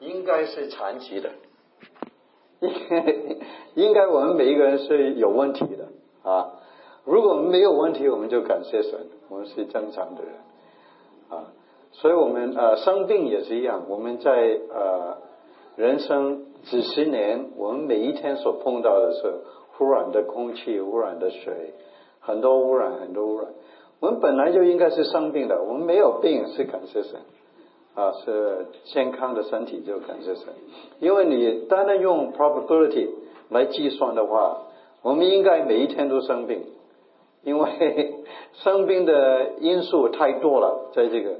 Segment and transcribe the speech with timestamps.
[0.00, 1.30] 应该是残疾的，
[2.60, 3.16] 应 该
[3.74, 5.88] 应该我们每一个人是有问题的
[6.22, 6.52] 啊。
[7.04, 10.32] 如果没有问题，我们就感谢神，我们是正常的人
[11.30, 11.52] 啊。
[11.92, 14.30] 所以，我们呃生病也是一样，我们在
[14.70, 15.18] 呃
[15.76, 19.32] 人生几十年，我们每一天所碰到的是
[19.78, 21.72] 污染的空气、污染的水，
[22.20, 23.48] 很多污染，很多污染。
[24.00, 27.20] 我们本来就应该是生病的，我们没有病是感谢神。
[27.96, 30.52] 啊，是健康的身体就感谢神，
[31.00, 33.08] 因为你单单用 probability
[33.48, 34.58] 来计算的话，
[35.00, 36.62] 我们应该每一天都生病，
[37.42, 38.14] 因为
[38.62, 41.36] 生病的因素太多了，在这个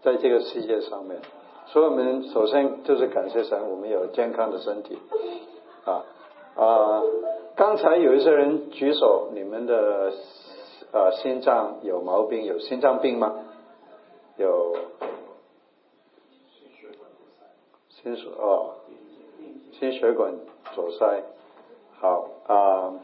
[0.00, 1.20] 在这个世界上面，
[1.66, 4.96] 所以我们首先就是感谢神，我们有健康的身体。
[5.84, 6.06] 啊
[6.56, 7.02] 啊，
[7.54, 10.10] 刚才有一些人举手，你们的
[10.90, 13.34] 呃心脏有毛病，有心脏病吗？
[14.38, 14.74] 有。
[18.00, 18.76] 心血哦，
[19.72, 20.32] 心血管
[20.72, 21.24] 阻塞，
[21.98, 22.94] 好啊。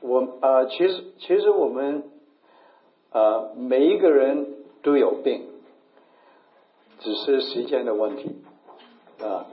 [0.00, 2.04] 我啊，其实其实我们
[3.12, 5.46] 啊，每一个人都有病，
[7.00, 8.36] 只是时间的问题
[9.22, 9.44] 啊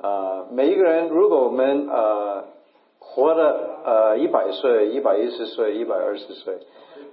[0.00, 0.46] 啊。
[0.52, 2.44] 每一个人，如果我们呃
[3.00, 6.60] 活了呃一百岁、一百一十岁、一百二十岁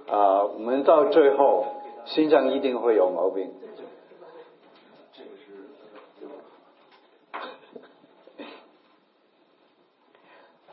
[0.08, 1.64] 啊，我们到最后。
[2.14, 3.50] 心脏一定会有毛病。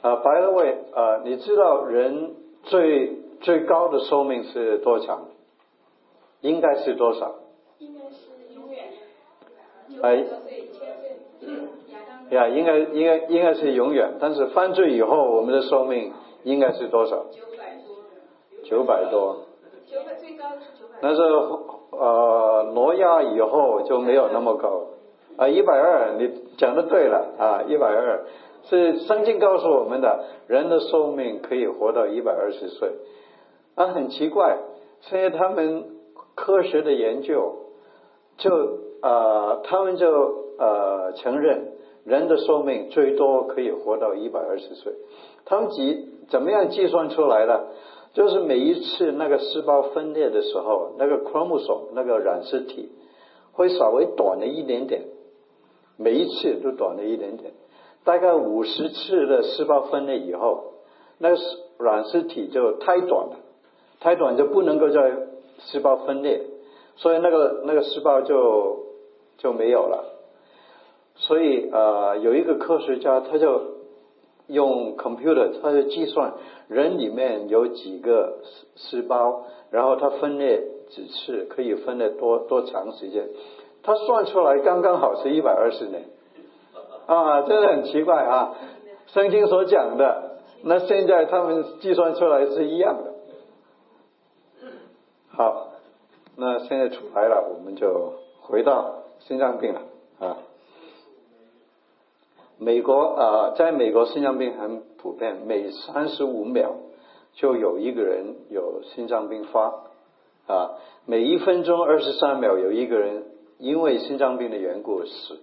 [0.02, 5.30] 啊， By the way，啊，你知道人最最高的寿命是多长？
[6.41, 7.35] 应该是多少？
[7.80, 8.89] 应该是永远。
[10.02, 10.25] 哎。
[12.30, 16.11] 呀，应该应该应该是永远，但是犯罪以后，我们的寿命
[16.43, 17.25] 应该是多少？
[17.31, 17.95] 九百多。
[18.63, 19.45] 九百多。
[19.89, 20.36] 九百最高是。
[21.02, 21.22] 但是
[21.92, 24.84] 呃，挪亚以后就没有那么高。
[25.38, 27.34] 啊，一百二，你讲的对了。
[27.38, 28.26] 啊，一百二。
[28.64, 32.92] 是圣经告诉我们的，人的寿命可以活到一百二十岁。
[33.76, 34.58] 啊，很奇怪，
[35.02, 35.86] 所以他们
[36.36, 37.55] 科学的研究
[38.38, 38.52] 就
[39.02, 40.10] 啊，他们就
[40.60, 41.73] 呃承认
[42.04, 44.94] 人的寿命最多可以活到一百二十岁，
[45.45, 47.67] 他们计怎么样计算出来的？
[48.17, 52.89] 就是每一次那个细胞分裂的时候，那个 chromosome 那个染色体
[53.52, 55.04] 会稍微短了一点点，
[55.98, 57.54] 每一次都短了一点点。
[58.04, 60.64] 大概五十次的细胞分裂以后，
[61.20, 61.38] 那个
[61.77, 63.38] 染色体就太短了，
[64.00, 65.27] 太短就不能够在
[65.60, 66.42] 细胞分裂，
[66.95, 68.80] 所以那个那个细胞就
[69.38, 70.06] 就没有了。
[71.17, 73.77] 所以呃，有一个科学家他就。
[74.47, 76.33] 用 computer，它就计算
[76.67, 78.39] 人里面有几个
[78.75, 83.27] 细胞，然后它分裂几次，可以分裂多多长时间？
[83.83, 86.05] 它算出来刚刚好是一百二十年，
[87.08, 88.55] 啊，真的很奇怪啊！
[89.08, 93.14] 圣经所讲的，那现在他们计算出来是一样的。
[95.29, 95.67] 好，
[96.35, 99.81] 那现在出来了，我们就回到心脏病了
[100.19, 100.37] 啊。
[102.60, 106.76] 美国啊，在美国心脏病很普遍，每三十五秒
[107.34, 109.73] 就有一个人有心脏病发
[110.48, 110.72] 啊，
[111.06, 113.26] 每一分钟二十三秒有一个人
[113.60, 115.40] 因为心脏病的缘故死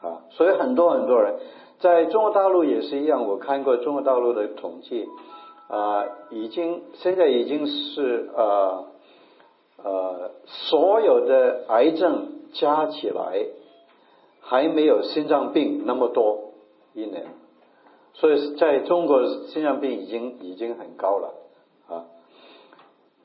[0.00, 1.34] 啊，所以很多很多人
[1.78, 5.06] 在中国大陆也是一样，我看过中国大陆的统计
[5.68, 8.86] 啊，已经现在已经是呃
[9.84, 13.44] 呃所有的癌症加起来。
[14.40, 16.54] 还没有心脏病那么多
[16.94, 17.26] 一年，
[18.14, 21.34] 所以在中国心脏病已经已经很高了
[21.88, 22.04] 啊，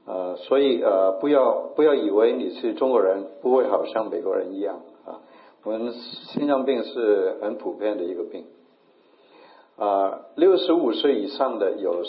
[0.05, 5.21] 呃，所以呃不要不要以为你是中国人不会好像美国人一样啊，
[5.63, 8.45] 我们心脏病是很普遍的一个病。
[9.77, 12.03] 啊，六十五岁以上的有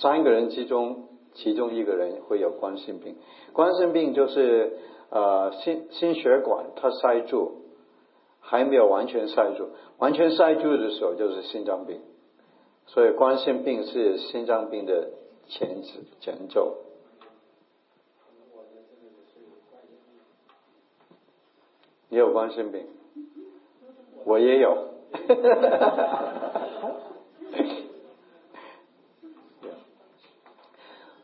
[0.00, 3.16] 三个人之中，其中一个人会有冠心病，
[3.52, 4.78] 冠心病就是
[5.10, 7.59] 呃心心血管它塞住。
[8.50, 9.68] 还没有完全塞住，
[9.98, 12.00] 完全塞住的时候就是心脏病，
[12.86, 15.10] 所以冠心病是心脏病的
[15.46, 16.78] 前子前奏。
[22.08, 22.88] 你有冠心病，
[24.24, 24.88] 我也有。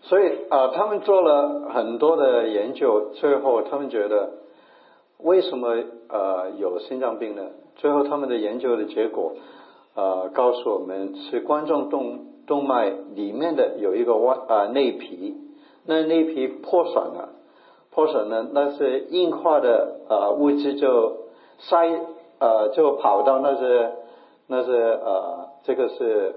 [0.03, 4.46] 所以啊，他们做了很多的研究，最后他们觉得。
[5.19, 5.69] 为什么
[6.09, 7.43] 呃有心脏病呢？
[7.77, 9.35] 最后他们的研究的结果
[9.95, 15.35] 呃告诉我们是冠状动动脉里面的有一个外啊内皮，
[15.85, 17.31] 那内皮破损了，
[17.91, 21.17] 破损呢，那些硬化的呃物质就
[21.59, 21.87] 塞
[22.39, 23.93] 呃就跑到那些
[24.47, 26.37] 那些呃这个是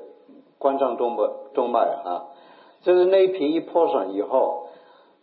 [0.58, 2.26] 冠状动脉动脉啊，
[2.82, 4.68] 就是内皮一破损以后，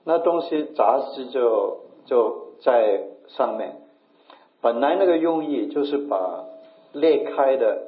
[0.05, 3.77] 那东西杂质就就在上面。
[4.63, 6.45] 本来那个用意就是把
[6.93, 7.83] 裂开的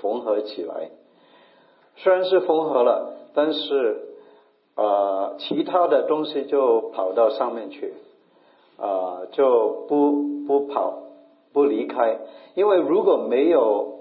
[0.00, 0.90] 缝合起来，
[1.96, 4.02] 虽然是缝合了，但是
[4.76, 7.94] 呃其他的东西就跑到上面去，
[8.78, 11.02] 啊就不不跑
[11.52, 12.18] 不离开，
[12.54, 13.98] 因为如果没有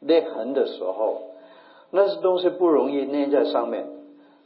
[0.00, 1.22] 裂痕的时候，
[1.90, 3.86] 那些东西不容易粘在上面，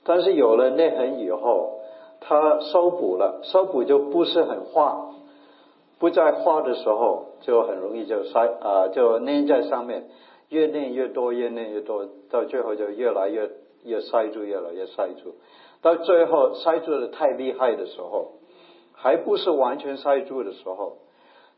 [0.05, 1.81] 但是有了裂痕以后，
[2.20, 5.11] 它修补了，修补就不是很化。
[5.98, 10.08] 不在画的时候，就很容易就塞啊，就粘在上面，
[10.48, 13.50] 越粘越多，越粘越多，到最后就越来越
[13.82, 15.34] 越塞住，越来越塞住，
[15.82, 18.34] 到最后塞住的太厉害的时候，
[18.92, 20.98] 还不是完全塞住的时候，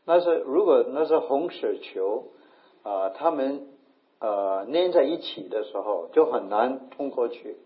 [0.05, 2.23] 那是如果那是红血球
[2.81, 3.67] 啊，他们
[4.19, 7.57] 呃粘在一起的时候，就很难通过去，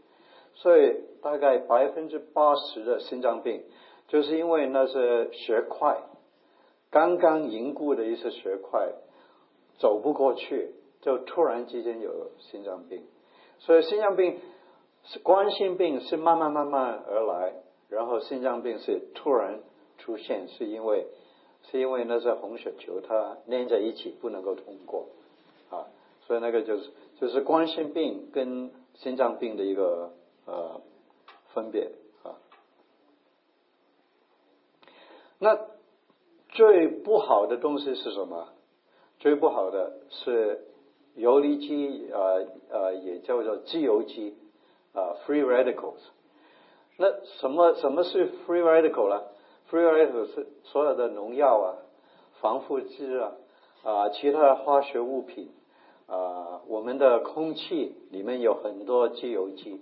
[0.55, 3.63] 所以大概百分之八十的心脏病，
[4.09, 6.01] 就是因为那些血块。
[6.95, 8.93] 刚刚凝固的一些血块
[9.79, 10.71] 走不过去，
[11.01, 13.03] 就突然之间有心脏病。
[13.59, 14.39] 所以心脏病
[15.03, 17.53] 是冠心病是慢慢慢慢而来，
[17.89, 19.59] 然后心脏病是突然
[19.97, 21.07] 出现，是因为
[21.63, 25.09] 是因为那些红血球它粘在一起不能够通过
[25.69, 25.91] 啊，
[26.25, 30.13] 所以那个就是就是冠心病跟心脏病的一个
[30.45, 30.79] 呃
[31.53, 31.91] 分别
[32.23, 32.39] 啊。
[35.39, 35.74] 那。
[36.55, 38.47] 最不好的东西是什么？
[39.19, 40.65] 最不好的是
[41.15, 44.37] 游离基，呃呃，也叫做自由基，
[44.93, 45.99] 啊，free radicals。
[46.97, 49.23] 那什么什么是 free radical 呢
[49.69, 51.75] ？free radical 是所有的农药啊、
[52.39, 53.33] 防腐剂啊、
[53.83, 55.51] 啊其他的化学物品
[56.07, 59.81] 啊，我们的空气里面有很多自由基，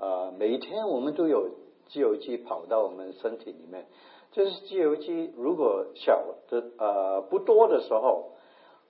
[0.00, 1.50] 啊，每天我们都有
[1.90, 3.86] 自由基跑到我们身体里面。
[4.32, 8.30] 就是自由基，如果小的呃不多的时候，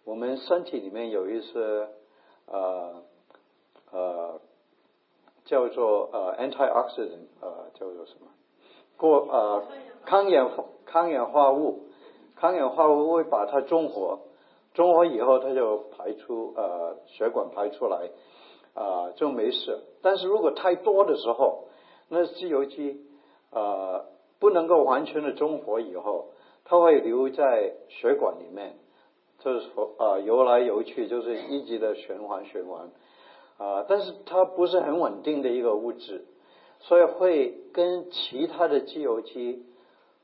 [0.04, 1.88] 我们身体里面有一些
[2.46, 3.02] 呃
[3.90, 4.40] 呃
[5.46, 8.26] 叫做呃 antioxidant 呃叫做什么
[8.98, 9.64] 过呃
[10.04, 10.50] 抗氧
[10.84, 11.84] 抗氧化物，
[12.36, 14.18] 抗氧化物会把它中和，
[14.74, 18.10] 中和以后它就排出呃血管排出来
[18.74, 19.80] 啊就没事。
[20.02, 21.64] 但是如果太多的时候，
[22.10, 23.00] 那自由基
[23.52, 24.09] 呃。
[24.40, 26.30] 不能够完全的中和以后，
[26.64, 28.74] 它会留在血管里面，
[29.38, 32.90] 就是说啊游来游去，就是一直的循环循环
[33.58, 36.24] 啊，但是它不是很稳定的一个物质，
[36.80, 39.62] 所以会跟其他的机油基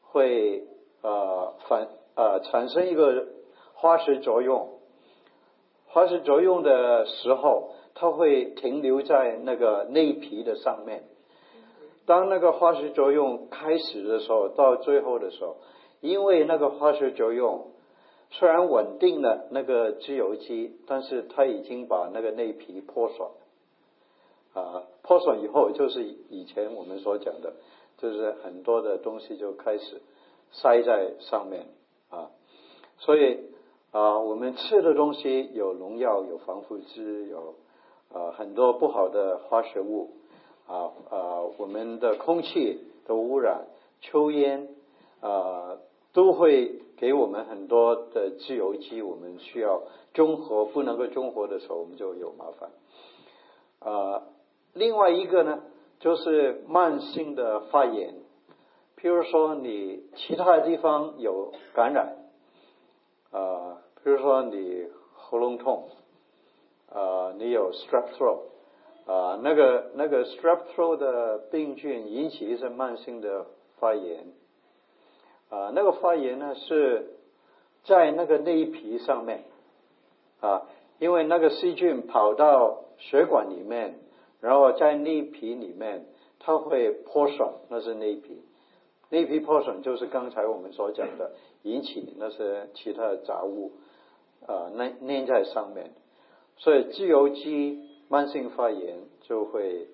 [0.00, 0.64] 会
[1.02, 3.26] 呃反呃产生一个
[3.74, 4.78] 化学作用，
[5.88, 11.04] 化学作用的时候，它会停留在那个内皮的上面。
[12.06, 15.56] 当那个化学作用开始的时候，到最后的时候，
[16.00, 17.72] 因为那个化学作用
[18.30, 23.28] 虽然稳定了那个自由基，但是它已经把那个内皮破损
[24.54, 27.54] 啊，破损以后就是以前我们所讲的，
[27.98, 30.00] 就是很多的东西就开始
[30.52, 31.66] 塞在上面
[32.08, 32.30] 啊，
[32.98, 33.40] 所以
[33.90, 37.56] 啊，我们吃的东西有农药、有防腐剂、有
[38.12, 40.12] 啊很多不好的化学物。
[40.66, 43.66] 啊啊，我们的空气的污染、
[44.00, 44.68] 抽烟
[45.20, 45.78] 啊，
[46.12, 49.82] 都会给我们很多的自由基，我们需要
[50.12, 52.70] 中和，不能够中和的时候，我们就有麻烦。
[53.78, 54.23] 啊，
[54.73, 55.62] 另外一个呢，
[56.00, 58.14] 就是慢性的发炎，
[58.99, 62.16] 譬如说你其他的地方有感染，
[63.30, 65.90] 啊，比如说你喉咙痛，
[66.92, 68.55] 啊，你有 strep throat。
[69.06, 73.46] 啊，那个那个 strep throat 的病菌引起一些慢性的
[73.78, 74.26] 发炎，
[75.48, 77.14] 啊，那个发炎呢是
[77.84, 79.44] 在那个内皮上面，
[80.40, 80.66] 啊，
[80.98, 84.00] 因为那个细菌跑到血管里面，
[84.40, 86.06] 然后在内皮里面，
[86.40, 88.42] 它会破损，那是内皮，
[89.10, 91.30] 内皮破损就是刚才我们所讲的
[91.62, 93.70] 引起那些其他的杂物
[94.48, 95.92] 啊粘粘在上面，
[96.56, 97.86] 所以自由基。
[98.08, 99.88] 慢性发炎就会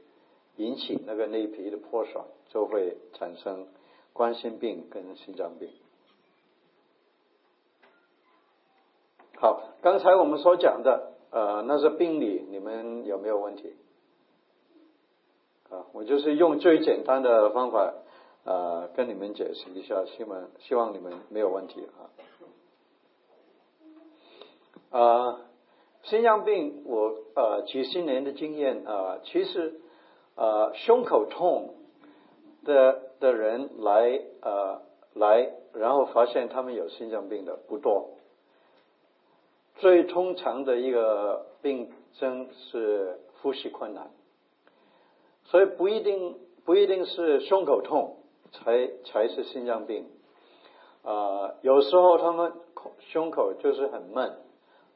[0.56, 3.66] 引起那个内皮的破损，就会产生
[4.12, 5.70] 冠心病跟心脏病。
[9.36, 13.74] 好，刚才我们所讲的，呃，那是病理，你们有没有问题？
[15.70, 17.94] 啊，我就是用最简单的方法，
[18.44, 22.12] 呃，跟你们解释一下，希望希望你们没有问题啊。
[24.96, 25.40] 啊，
[26.02, 29.80] 心脏病，我呃几十年的经验啊，其实
[30.34, 31.74] 呃胸口痛
[32.64, 34.82] 的的人来呃
[35.14, 38.10] 来，然后发现他们有心脏病的不多。
[39.76, 44.10] 最通常的一个病症是呼吸困难，
[45.44, 48.16] 所以不一定不一定是胸口痛
[48.52, 50.06] 才才是心脏病。
[51.04, 52.52] 啊，有时候他们
[53.00, 54.36] 胸口就是很闷，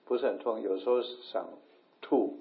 [0.06, 1.48] 不是很痛，有时候想
[2.00, 2.38] 吐，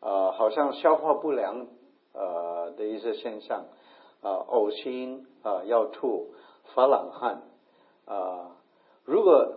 [0.00, 1.66] 啊，好像消化不良
[2.12, 3.64] 呃的一些现象，
[4.20, 6.34] 啊，呕心啊，要吐，
[6.74, 7.42] 发冷汗，
[8.04, 8.56] 啊，
[9.04, 9.54] 如果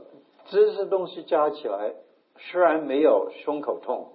[0.48, 1.94] 这些东西加起来，
[2.38, 4.14] 虽然没有胸口痛，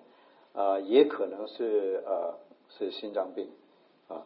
[0.54, 2.38] 啊，也可能是呃
[2.70, 3.50] 是心脏病
[4.08, 4.24] 啊，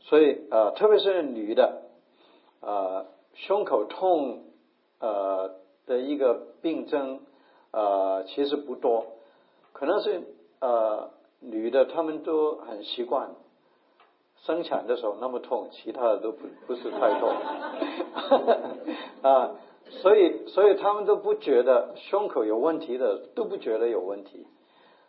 [0.00, 1.82] 所以呃特别是女的，
[2.60, 4.44] 啊胸口痛
[4.98, 5.54] 呃
[5.86, 7.20] 的一个病症
[7.76, 9.04] 呃其实不多，
[9.74, 10.22] 可能是
[10.60, 13.30] 呃女的她们都很习惯
[14.44, 17.28] 生产的时候那么痛，其他的都不不是太痛
[19.22, 19.50] 啊。
[19.88, 24.44] 所以，所以他们都不觉得胸口有问题的，都不觉得有问题。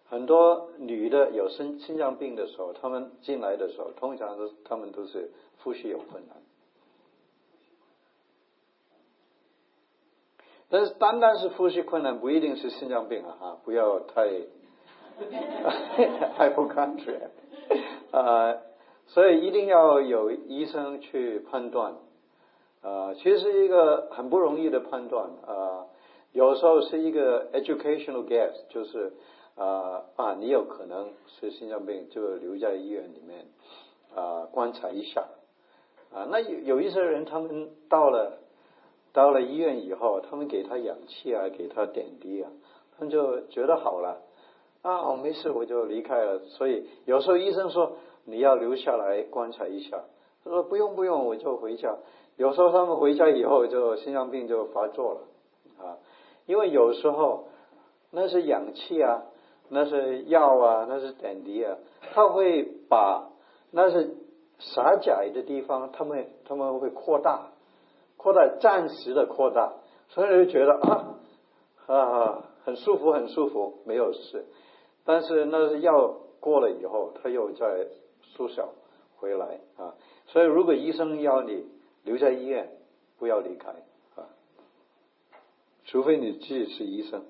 [0.08, 5.32] 很多女的有心心脏病的时候，他们进来的时候，通常都他们都是
[5.64, 6.38] 呼吸有困难。
[10.70, 13.38] 但是，单单是呼吸困难，不一定是心脏病啊！
[13.40, 14.30] 哈，不要太
[16.36, 17.30] 太 不看觉
[18.12, 18.58] 啊！
[19.08, 21.94] 所以一定要有医生去判断。
[22.82, 25.86] 啊，其实一个很不容易的判断啊。
[26.34, 29.14] 有时候是一个 educational guess，就是
[29.56, 33.46] 啊啊，你有可能是心脏病，就留在医院里面
[34.14, 35.26] 啊观察一下
[36.14, 36.28] 啊。
[36.30, 38.38] 那有有一些人，他们到了
[39.18, 42.52] 到了医院以后，他们给他氧气啊，给他点滴啊，
[42.96, 44.22] 他们就觉得好了
[44.84, 46.38] 啊，我没事，我就离开了。
[46.46, 47.94] 所以有时候医生说
[48.26, 50.04] 你要留下来观察一下，
[50.44, 51.98] 他说不用不用，我就回家。
[52.36, 55.22] 有时候他们回家以后，就心脏病就发作了
[55.84, 55.98] 啊，
[56.46, 57.48] 因为有时候
[58.12, 59.24] 那是氧气啊，
[59.70, 61.76] 那是药啊，那是点滴啊，
[62.14, 63.30] 他会把
[63.72, 64.16] 那是
[64.60, 67.48] 狭窄的地方，他们他们会扩大，
[68.28, 69.72] 扩大暂时的扩大，
[70.10, 70.74] 所以就觉得
[71.88, 74.46] 啊啊很舒服很舒服，没有事，
[75.06, 77.88] 但是那是药过了以后，他又在
[78.22, 78.74] 缩小
[79.18, 81.78] 回来啊，所以如果医生要你。
[82.04, 82.70] 留在医院，
[83.20, 83.70] 不要离开
[84.16, 84.30] 啊！
[85.84, 87.26] 除非你自己是医生。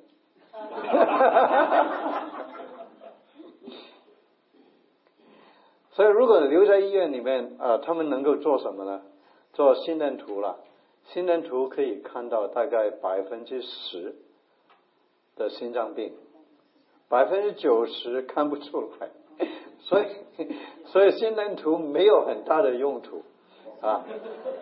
[5.94, 9.02] 所以，如果留在医院里面啊，他们能够做什么呢？
[9.54, 10.60] 做心电图了。
[11.14, 14.16] 心电图可以看到大概百分之十
[15.36, 16.14] 的心脏病，
[17.10, 19.10] 百分之九十看不出来。
[19.80, 20.06] 所以，
[20.88, 23.24] 所以心电图没有很大的用途。
[23.80, 24.06] 啊，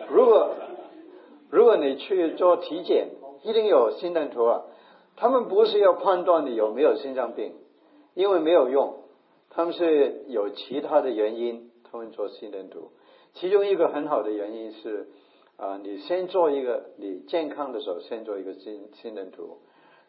[0.08, 0.54] 如果
[1.50, 3.08] 如果你去做体检，
[3.42, 4.64] 一定有心电图啊。
[5.16, 7.54] 他们不是要判断你有没有心脏病，
[8.12, 8.98] 因为没有用，
[9.48, 12.90] 他们是有其他的原因，他们做心电图。
[13.32, 15.08] 其中一个很好的原因是
[15.56, 19.58] 啊，你先做一个，你健康的时候先做一个心心电图，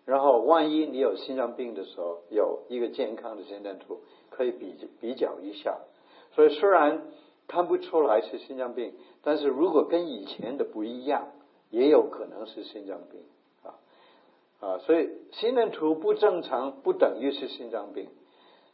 [0.05, 5.77] 然后万一你有心脏病的时候，有一个健康的心电图可以比比较一下。
[6.35, 7.01] 所以虽然。
[7.49, 11.29] 看不出来是心脏病，但是如果跟以前的不一样，
[11.69, 13.21] 也有可能是心脏病
[13.63, 13.79] 啊
[14.59, 14.77] 啊！
[14.79, 18.09] 所以心电图不正常不等于是心脏病，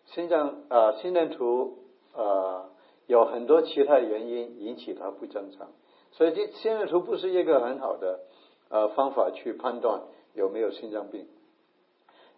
[0.08, 1.78] 心脏啊心电图
[2.16, 2.72] 啊
[3.06, 5.68] 有很多其他原因引起它不正常，
[6.14, 8.22] 所以这心电图不是一个很好的
[8.70, 10.02] 呃方法去判断
[10.34, 11.28] 有没有心脏病。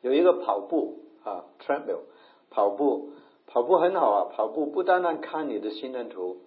[0.02, 2.00] 有一个跑步啊，treadmill
[2.50, 3.12] 跑步。
[3.48, 6.38] 跑步很好啊，跑步不单单看你的心电图，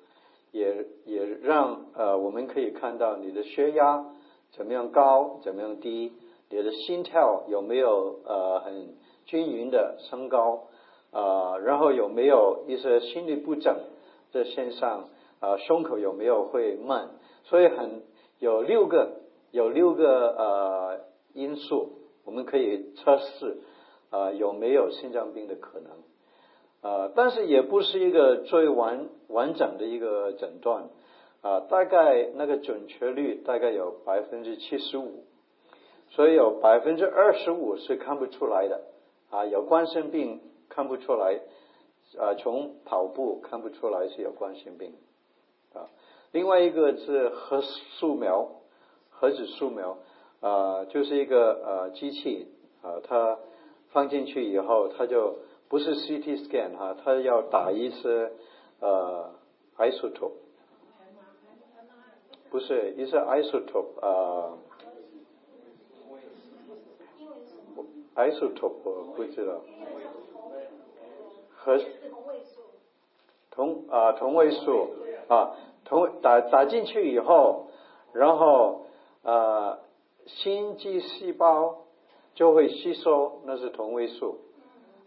[0.51, 4.05] 也也让呃我们可以看到你的血压
[4.51, 6.13] 怎么样高，怎么样低，
[6.51, 10.65] 你的心跳有没有呃很均匀的升高
[11.13, 13.79] 啊，然后有没有一些心律不整
[14.33, 15.09] 的现象
[15.41, 17.11] 啊，胸口有没有会慢，
[17.45, 18.03] 所以很
[18.39, 21.01] 有六个有六个呃
[21.35, 21.93] 因素，
[22.25, 23.59] 我们可以测试
[24.11, 25.93] 啊有没有心脏病的可能。
[26.81, 30.89] 啊，但是也不是一个最完完整的一个诊断
[31.43, 35.25] 啊，大概那个准确率大概有百分之七十五，
[36.11, 38.83] 所以有百分之二十五是看不出来的
[39.29, 41.41] 啊，有冠心病看不出来
[42.17, 44.93] 啊，从跑步看不出来是有冠心病
[45.75, 45.89] 啊，
[46.33, 48.49] 另外一个是核素描，
[49.11, 49.99] 核子素描，
[50.41, 52.49] 啊，就是一个呃机器
[52.83, 53.39] 啊，它
[53.91, 55.37] 放进去以后，它就
[55.69, 58.33] 不是 CT scan 哈，它要打一些
[58.81, 59.31] 呃
[59.77, 60.33] isotope，
[62.51, 64.59] 不是一些 isotope 啊
[68.17, 69.61] ，isotope 我不知道，
[71.57, 71.79] 核。
[73.51, 74.95] 同啊同位素
[75.29, 75.55] 啊
[75.85, 77.69] 同打打进去以后，
[78.13, 78.87] 然后
[79.23, 79.79] 呃
[80.27, 81.85] 心肌细胞
[82.35, 84.39] 就会吸收，那是同位素，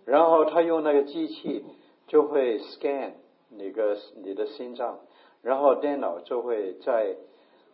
[0.06, 1.66] 然后他用那个机器
[2.08, 3.12] 就会 scan
[3.50, 5.00] 你个你的心脏，
[5.42, 7.16] 然后电脑就会在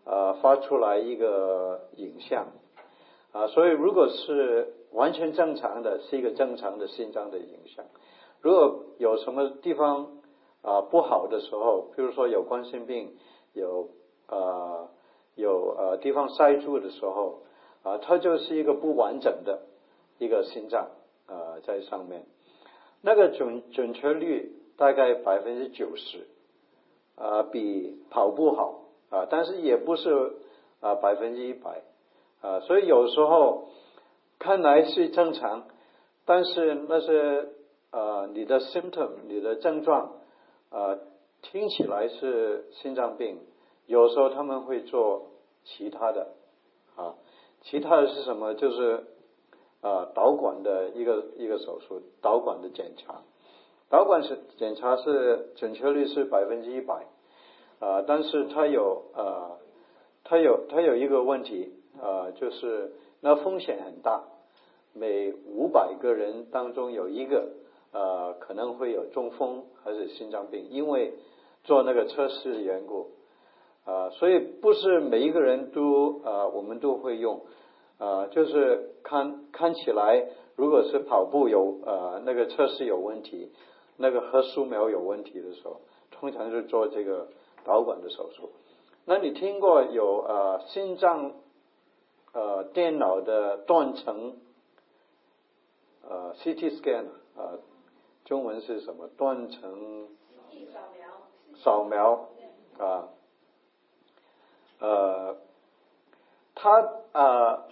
[0.06, 2.48] 呃发出来一个影像。
[3.34, 7.86] 啊，所以如果是完全正常的，是一个正常的心脏的影像，
[8.42, 10.17] 如果有什么地方
[10.68, 13.16] 啊不好的时候，比如说有冠心病，
[13.54, 13.88] 有
[14.28, 14.90] 啊
[15.36, 17.44] 有呃地方塞住的时候
[17.84, 19.62] 啊，它就是一个不完整的
[20.18, 20.90] 一个心脏
[21.26, 22.26] 啊在上面，
[23.02, 26.28] 那个准准确率大概百分之九十
[27.16, 30.34] 啊，比跑步好啊，但是也不是
[30.82, 31.82] 啊百分之一百
[32.42, 33.70] 啊，所以有时候
[34.38, 35.64] 看来是正常，
[36.26, 37.48] 但是那些
[37.92, 40.12] 呃你的 symptom 你的症状
[40.70, 40.98] 啊
[41.42, 43.40] 听起来是心脏病，
[43.86, 45.28] 有时候他们会做
[45.64, 46.30] 其他的
[46.96, 47.16] 啊，
[47.62, 48.54] 其他的是什么？
[48.56, 49.06] 就是
[49.82, 53.22] 啊导管的一个一个手术，导管的检查，
[53.90, 57.06] 导管是检查是准确率是百分之一百
[57.80, 59.58] 啊，但是它有啊
[60.24, 61.72] 它有它有一个问题
[62.02, 64.24] 啊，就是那风险很大，
[64.94, 67.52] 每五百个人当中有一个
[67.92, 71.14] 呃可能会有中风还是心脏病，因为
[71.64, 73.12] 做那个测试的缘故
[73.86, 77.42] 啊，所以不是每一个人都啊我们都会用
[77.98, 83.52] 啊，就是看看起来如果是跑步有呃那个测试有问题，
[83.98, 85.82] 那个核素描有问题的时候，
[86.12, 87.28] 通常是做这个
[87.64, 88.52] 导管的手术。
[89.06, 91.34] 那你听过有呃心脏
[92.34, 94.36] 呃电脑的断层
[96.08, 97.06] 呃 CT scan
[97.38, 97.56] 啊，
[98.28, 99.08] 中文是什么？
[99.18, 100.08] 断层
[101.64, 102.28] 扫描。
[102.78, 103.08] 啊，
[104.80, 105.38] 呃，
[106.54, 107.66] 它啊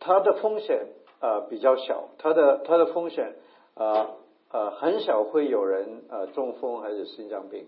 [0.00, 0.86] 它的风险
[1.20, 3.34] 啊比较小，它的它的风险
[3.74, 4.12] 啊
[4.50, 7.66] 呃很少会有人呃中风还是心脏病。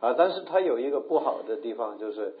[0.00, 2.36] 啊，但是它有一个不好的地方就是，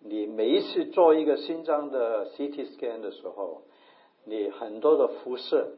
[0.00, 3.62] 你每一次做一个心脏的 CT scan 的时候，
[4.24, 5.74] 你很多的辐射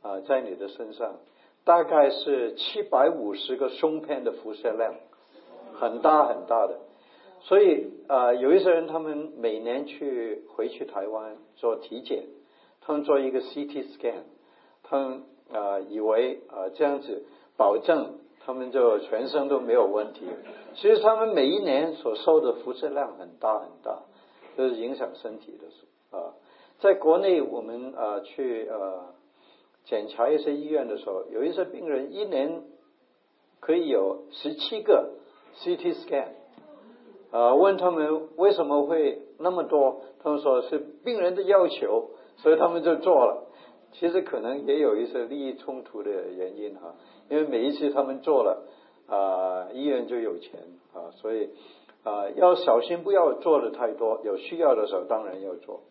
[0.00, 1.16] 啊在你的身上，
[1.64, 4.94] 大概是七百五十个胸片的辐射量。
[5.74, 6.78] 很大很大的，
[7.40, 12.24] 所以啊，有一些人他们每年去回去台湾做体检，
[12.82, 14.22] 他们做一个 CT scan，
[14.84, 17.24] 他们啊以为啊这样子
[17.56, 20.26] 保证他们就全身都没有问题，
[20.74, 24.02] 其实他们每一年所受的辐射量很大很大，
[24.56, 26.34] 就是影响身体的啊。
[26.78, 29.06] 在国内我们啊去呃
[29.84, 32.62] 检查一些医院的时候，有一些病人一年
[33.60, 35.10] 可以有十七个。
[35.54, 36.28] CT scan，
[37.30, 40.00] 啊，问他们为什么会那么多？
[40.22, 43.48] 他们说是病人的要求，所以他们就做了。
[43.92, 46.94] 其实可能也有一些利益冲突的原因哈，
[47.28, 48.62] 因为每一次他们做了，
[49.06, 50.58] 啊，医院就有钱
[50.94, 51.50] 啊，所以
[52.02, 54.22] 啊要小心不要做的太多。
[54.24, 55.82] 有需要的时候当然要做。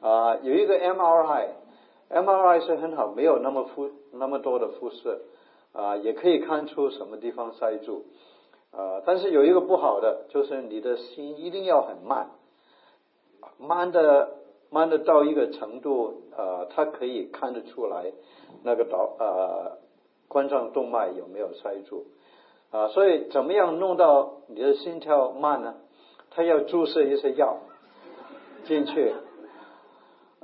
[0.00, 1.48] 啊，有一个 MRI
[2.12, 5.22] M R I 是很好，没有那么辐那么多的辐射，
[5.72, 8.04] 啊，也可以看出什么地方塞住。
[8.70, 12.30] 啊，但是有一个不好的，就是你的心一定要很慢，
[13.58, 14.30] 慢的
[14.70, 18.12] 慢的到一个程度，呃，它可以看得出来
[18.62, 19.78] 那个导呃
[20.28, 22.06] 冠状动脉有没有塞住
[22.70, 25.74] 啊，所以怎么样弄到你的心跳慢呢？
[26.30, 27.58] 他要注射一些药
[28.64, 29.12] 进去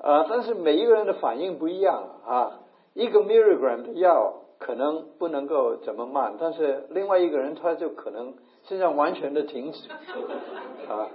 [0.02, 2.60] 啊，但是每一个人的反应不一样啊，
[2.94, 4.42] 一个 milligram 的药。
[4.60, 8.34] 可能不能够怎么慢，但是另外一个人他就可能
[8.64, 9.88] 心脏完全的停止
[10.90, 11.06] 啊，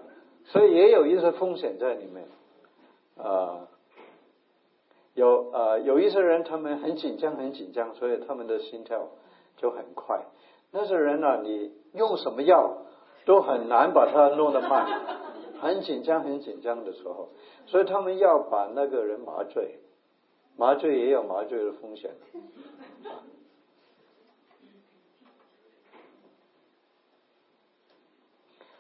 [0.46, 2.26] 所以也有一些风险在里面
[3.18, 3.68] 啊。
[5.14, 9.10] 有呃有一些人他们很紧张很紧张，所以他们的心跳
[9.58, 10.22] 就很快。
[10.72, 12.78] 那些人呢，你用什么药
[13.26, 14.88] 都很难把它弄得慢，
[15.64, 17.30] 很紧张很紧张的时候，
[17.66, 19.80] 所以他们要把那个人麻醉，
[20.58, 22.12] 麻醉也有麻醉的风险。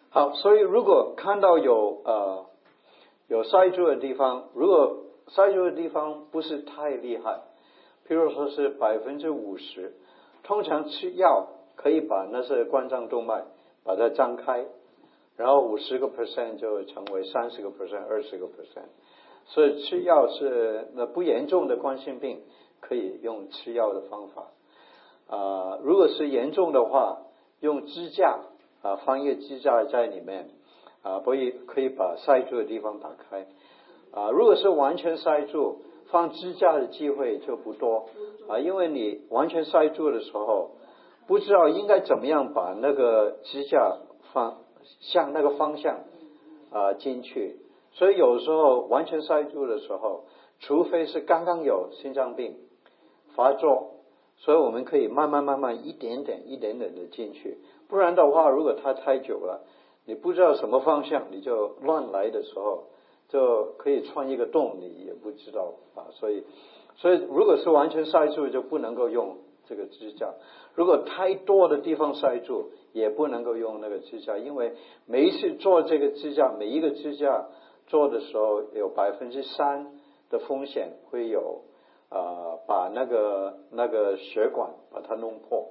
[0.09, 2.45] 好，所以如果看到有呃
[3.27, 7.41] 有塞住的地方，如果塞住的地方不是太厉害，
[8.07, 9.95] 譬如说是百分之五十，
[10.43, 13.45] 通常吃药可以把那些冠状动脉
[13.83, 14.67] 把它张开，
[15.35, 18.89] 然后五十个 percent 就成为三十个 percent、二十个 percent，
[19.45, 22.41] 所以吃药是那不严重的冠心病
[22.79, 24.47] 可以用吃药的方法。
[25.27, 27.17] 啊、如果是严重的话，
[27.61, 28.41] 用支架
[28.83, 30.49] 啊放一个支架在里面
[31.01, 33.47] 啊，可以可以把塞住的地方打开。
[34.11, 34.29] 啊。
[34.29, 38.09] 如果是完全塞住，放支架的机会就不多。
[38.47, 40.71] 啊，因为你完全塞住的时候，
[41.25, 43.97] 不知道应该怎么样把那个支架
[44.33, 44.57] 放
[44.99, 45.99] 向那个方向
[46.71, 47.57] 啊进去，
[47.91, 50.25] 所以有时候完全塞住的时候，
[50.59, 52.55] 除非是刚刚有心脏病
[53.35, 53.91] 发作，
[54.37, 59.61] 所以我们可以慢慢慢慢一点点一点点的进去，不然的话，如果它太久了，
[60.05, 62.85] 你不知道什么方向，你就乱来的时候，
[63.29, 66.43] 就可以穿一个洞，你也不知道啊，所以
[66.95, 70.33] 所以如果是完全塞住，就不能够用这个支架。
[70.75, 74.73] 如果太多的地方塞住，也不能够用那个支架，因为
[75.05, 77.47] 每一次做这个支架，每一个支架
[77.87, 81.63] 做的时候有百分之三的风险会有
[82.09, 85.69] 啊、把那个那个血管把它弄破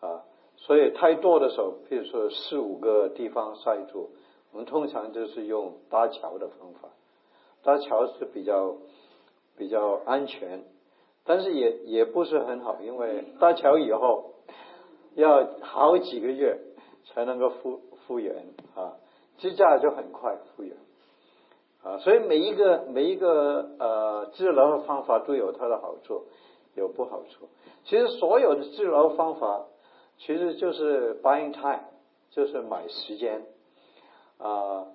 [0.00, 0.24] 啊，
[0.56, 4.08] 所以太多的时候，譬如说四五个地方塞住，
[4.52, 6.88] 我们通常就是用搭桥的方法，
[7.62, 8.76] 搭桥是比较
[9.58, 10.64] 比较安全，
[11.24, 14.33] 但是也也不是很好，因为搭桥以后
[15.14, 16.58] 要好几个月
[17.06, 18.96] 才能够复复原啊，
[19.38, 20.76] 支架就很快复原
[21.82, 26.24] 啊，所以每一个每一个呃治疗的方法都有它的好处，
[26.74, 27.48] 有不好处。
[27.84, 29.66] 其实所有的治疗方法
[30.18, 31.84] 其实就是 buying time，
[32.30, 33.46] 就是买时间
[34.38, 34.86] 啊。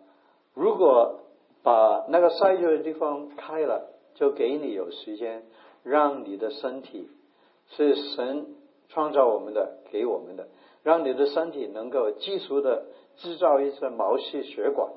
[0.56, 1.20] 如果
[1.62, 5.44] 把那个塞住的地方开了，就给你有时间，
[5.84, 7.10] 让你的身体
[7.68, 8.56] 是神
[8.90, 10.48] 创造我们的，给我们的，
[10.84, 12.86] 让你的身体能够基础的
[13.18, 14.92] 制造一些毛细血管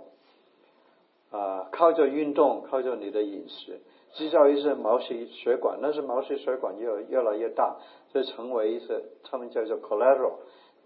[1.30, 3.80] 啊，靠着运动，靠着你的饮食，
[4.12, 7.76] 制造一些毛细血管，那是毛细血管越越来越大，
[8.12, 10.34] 就成为一些他们叫做 collateral，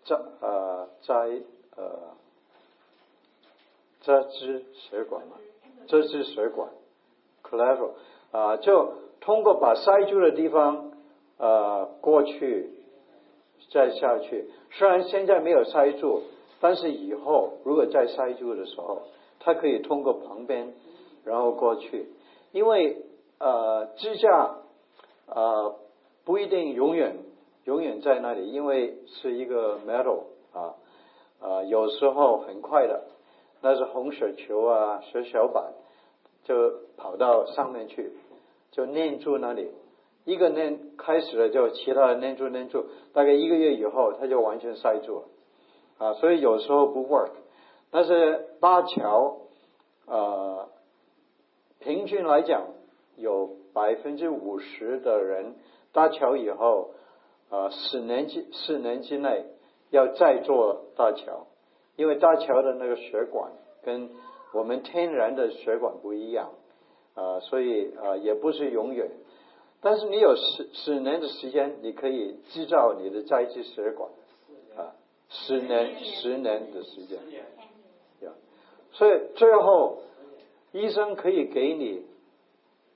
[0.05, 1.15] 在呃在
[1.77, 2.15] 呃
[4.01, 5.37] 这支血管嘛，
[5.89, 6.71] 这支血管
[7.43, 7.91] collateral
[8.31, 10.93] 啊，就通过把塞住的地方
[11.39, 12.71] 呃过去，
[13.71, 14.51] 再下去。
[14.73, 16.23] 虽然现在没有塞住，
[16.61, 19.03] 但是以后如果再塞住的时候，
[19.41, 20.73] 它可以通过旁边
[21.25, 22.07] 然后过去，
[22.53, 22.97] 因为
[23.39, 24.59] 呃支架
[25.27, 25.77] 呃
[26.25, 27.17] 不一定永远
[27.65, 30.75] 永远在那里，因为是一个 metal 啊
[31.41, 33.05] 啊，有时候很快的，
[33.61, 35.73] 那是红血球啊、血小板
[36.45, 38.13] 就跑到上面去，
[38.71, 39.71] 就粘住那里。
[40.27, 45.25] 一个粘开始了，就其他的粘住粘住，大概一个月以后，它就完全塞住了
[45.99, 46.15] 啊。
[46.15, 47.31] 所以有时候不 work，
[47.93, 49.37] 但是搭桥
[50.07, 50.69] 呃，
[51.79, 52.65] 平均来讲，
[53.17, 55.55] 有百分之五十的人
[55.93, 56.91] 搭桥以后，
[57.49, 59.45] 呃，四年之四年之内
[59.91, 61.47] 要再做搭桥，
[61.95, 63.53] 因为搭桥的那个血管
[63.85, 64.11] 跟
[64.53, 66.51] 我们天然的血管不一样
[67.15, 69.09] 啊、所以啊、也不是永远。
[69.87, 74.11] 但是你有十十年的时间，你可以制造你的再支血管
[74.77, 74.97] 啊，
[75.29, 77.21] 十年十年的时间，
[78.91, 80.03] 所以最后
[80.73, 82.05] 医生可以给你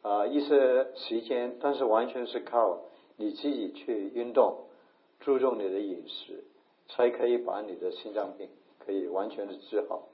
[0.03, 2.81] 啊一些时间，但是完全是靠
[3.17, 4.65] 你自己去运动，
[5.21, 6.43] 注重你的饮食，
[6.89, 8.49] 才可以把你的心脏病
[8.85, 10.09] 可以完全的治好。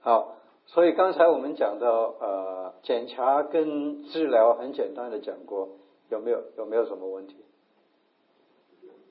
[0.00, 0.37] 好，
[0.68, 5.70] 所以刚才我们讲到呃，检查跟治疗很简单的讲过，
[6.10, 7.36] 有没有有没有什么问题？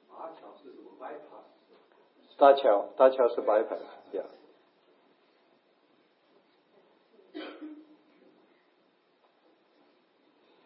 [0.08, 2.38] 大桥是什么 bypass？
[2.38, 3.76] 搭桥，搭桥是白牌
[4.12, 4.24] 呀。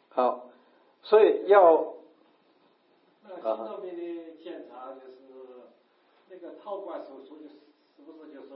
[0.10, 0.50] 好，
[1.04, 1.94] 所以要
[3.24, 5.18] 那心脏病的检查就是
[6.30, 7.56] 那个套管手术，就是
[7.96, 8.48] 是不是就是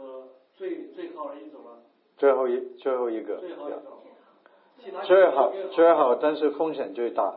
[0.57, 1.81] 最最好的一种了？
[2.17, 7.35] 最后一最后一个，呀最好最好，但是风险最大。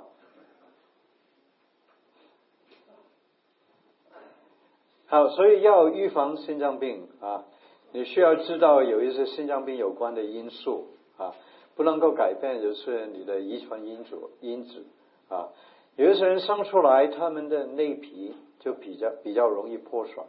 [5.07, 7.45] 好，所以要预防心脏病啊，
[7.93, 11.35] 你需要知道有一些心脏病有关的因素啊，
[11.75, 14.85] 不能够改变就是你的遗传因子因子
[15.31, 15.49] 啊。
[15.97, 20.27] 有一些人生出来他们的内皮就比较比较容易破损。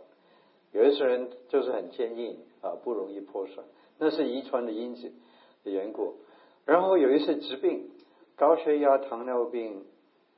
[0.71, 3.65] 有一些人就是很坚硬啊，不容易破损，
[3.99, 5.11] 那是遗传的因子
[5.63, 6.15] 的缘故。
[6.65, 7.91] 然后有一些疾病，
[8.35, 9.85] 高血压、糖尿病、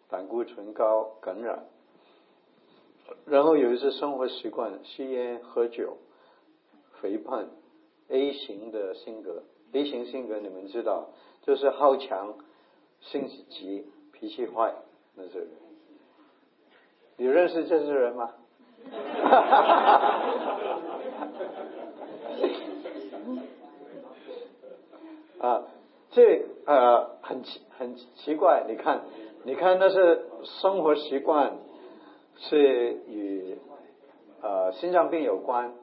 [0.09, 1.65] 胆固醇高、感染。
[3.25, 5.97] 然后有一些生活习惯，吸烟、喝酒、
[7.01, 7.49] 肥胖
[8.07, 9.43] ，A 型的性格
[9.73, 11.09] ，A 型性格你们知道，
[11.41, 12.35] 就是好强、
[13.01, 14.73] 性子急、脾气坏
[15.15, 15.49] 那些人。
[17.17, 18.31] 你认识这些人吗？
[18.89, 20.70] 哈哈哈
[25.41, 25.63] 啊，
[26.11, 29.01] 这呃很奇很奇怪，你看，
[29.43, 30.25] 你看那是
[30.61, 31.57] 生活习惯。
[32.49, 33.59] 是与
[34.41, 35.75] 呃心脏病有关，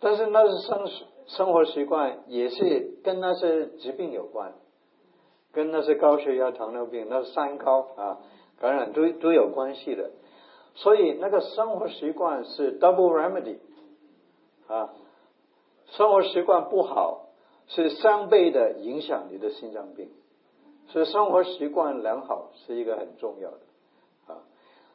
[0.00, 0.86] 但是那是生
[1.28, 4.52] 生活习惯，也是跟那些疾病有关，
[5.52, 8.18] 跟那些高血压、糖尿病、那三高啊
[8.60, 10.10] 感染都都有关系的。
[10.74, 13.58] 所以那个生活习惯是 double remedy
[14.66, 14.90] 啊，
[15.86, 17.23] 生活习惯不好
[17.68, 20.10] 是三倍的影响你的心脏病，
[20.88, 23.58] 所以生活习惯良好是一个很重要的
[24.26, 24.42] 啊。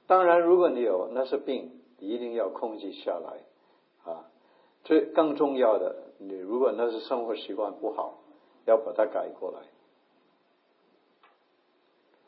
[0.07, 4.25] 当然，如果你有那是病，一定要控制下来啊。
[4.83, 8.19] 最更重要的，你如果那是生活习惯不好，
[8.65, 9.59] 要把它改过来。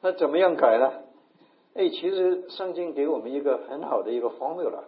[0.01, 0.91] 那怎么样改呢？
[1.73, 4.83] 哎，其实圣经给我们一个很好的一个 formula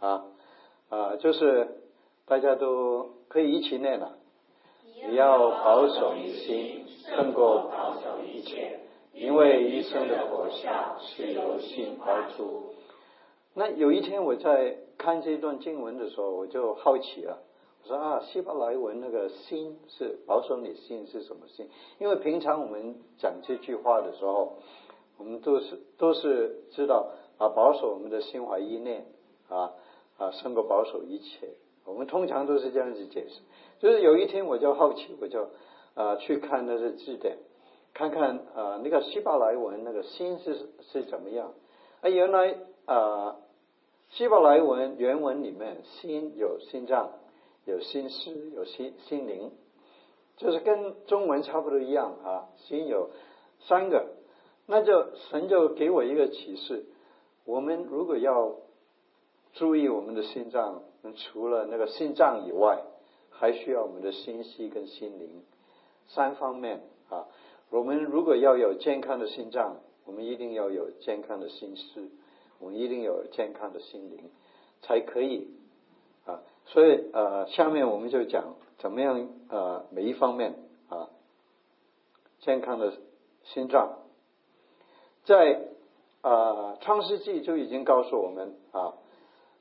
[0.00, 0.24] 啊
[0.88, 1.68] 啊，就是
[2.26, 4.18] 大家都可以一起念了。
[4.94, 8.80] 你要保守你心，胜过保守一切。
[9.14, 12.74] 因为一生的活下是由心发出。
[13.54, 17.38] 那有一天我在看这段经文的时候，我就好奇了。
[17.82, 21.68] 我说啊，希伯来文那个心是保守你心是什么心？
[21.98, 24.58] 因为平常我们讲这句话的时候，
[25.18, 29.04] 我们都是都是知道啊，保守我们的心怀意念
[29.48, 29.72] 啊
[30.16, 31.50] 啊，胜过保守一切。
[31.84, 33.40] 我们通常都是这样子解释。
[33.82, 35.48] 就是有一天我就好奇，我就
[35.94, 37.38] 啊去看那些字典。
[37.92, 41.52] 看看啊，那个希伯来文那个心是是怎么样？
[42.00, 43.38] 啊，原来啊，
[44.10, 47.10] 希伯来文原文里面心有心脏，
[47.64, 49.50] 有心思，有心心灵，
[50.36, 52.48] 就是跟中文差不多一样啊。
[52.58, 53.10] 心有
[53.66, 54.06] 三个，
[54.66, 56.86] 那就神就给我一个启示：
[57.44, 58.54] 我们如果要
[59.54, 60.84] 注意我们的心脏，
[61.16, 62.80] 除了那个心脏以外，
[63.42, 65.42] 还需要我们的心息跟心灵
[66.06, 67.26] 三方面啊。
[67.70, 72.08] 我们如果要有健康的心脏，我们一定要有健康的心思，
[72.60, 74.30] 我们一定有健康的心灵，
[74.82, 75.48] 才可以
[76.24, 76.40] 啊。
[76.66, 80.54] 所以呃，下面我们就讲怎么样呃每一方面
[80.88, 81.10] 啊
[82.38, 82.92] 健康的
[83.42, 83.98] 心脏，
[85.24, 85.62] 在
[86.20, 88.94] 啊创世纪就已经告诉我们啊，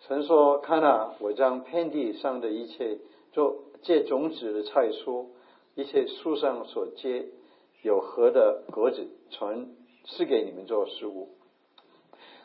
[0.02, 3.00] 神说看啊，我将遍地上的一切
[3.32, 5.28] 做借种子的菜蔬，
[5.76, 7.28] 一切树上所结。
[7.84, 9.66] 有核的果子传
[10.06, 11.30] 是给你们做食物，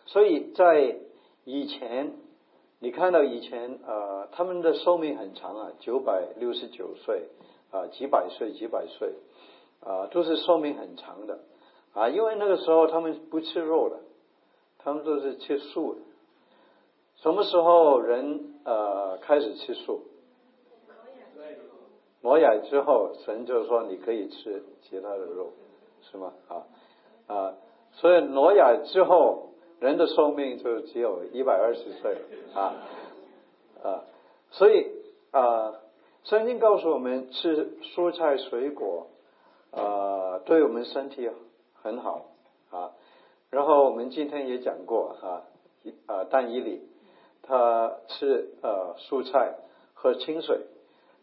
[0.06, 0.96] 所以在
[1.44, 2.14] 以前，
[2.78, 7.28] 你看到以前呃他们的寿命很长啊，九百六十九岁
[7.70, 9.12] 啊，几百岁几百岁
[9.80, 11.40] 啊，都是寿命很长的
[11.92, 14.00] 啊，因为那个时候他们不吃肉了，
[14.78, 16.00] 他们都是吃素的。
[17.16, 20.00] 什么时候人呃开始吃素？
[22.26, 25.52] 挪亚之后，神就说你可以吃其他的肉，
[26.10, 26.32] 是吗？
[26.48, 26.66] 啊
[27.28, 27.54] 啊，
[27.92, 32.16] 所以挪亚之后，人的寿命就只有一百二十岁
[32.52, 32.74] 啊
[33.80, 34.02] 啊，
[34.50, 34.90] 所以
[35.30, 35.74] 啊，
[36.24, 39.06] 圣经告诉我们吃蔬菜水果
[39.70, 41.30] 啊，对我们身体
[41.80, 42.26] 很好
[42.72, 42.90] 啊。
[43.50, 45.46] 然后我们今天也讲过啊，
[46.06, 46.82] 啊，但以理
[47.42, 49.54] 他吃呃蔬菜
[49.94, 50.58] 喝清水。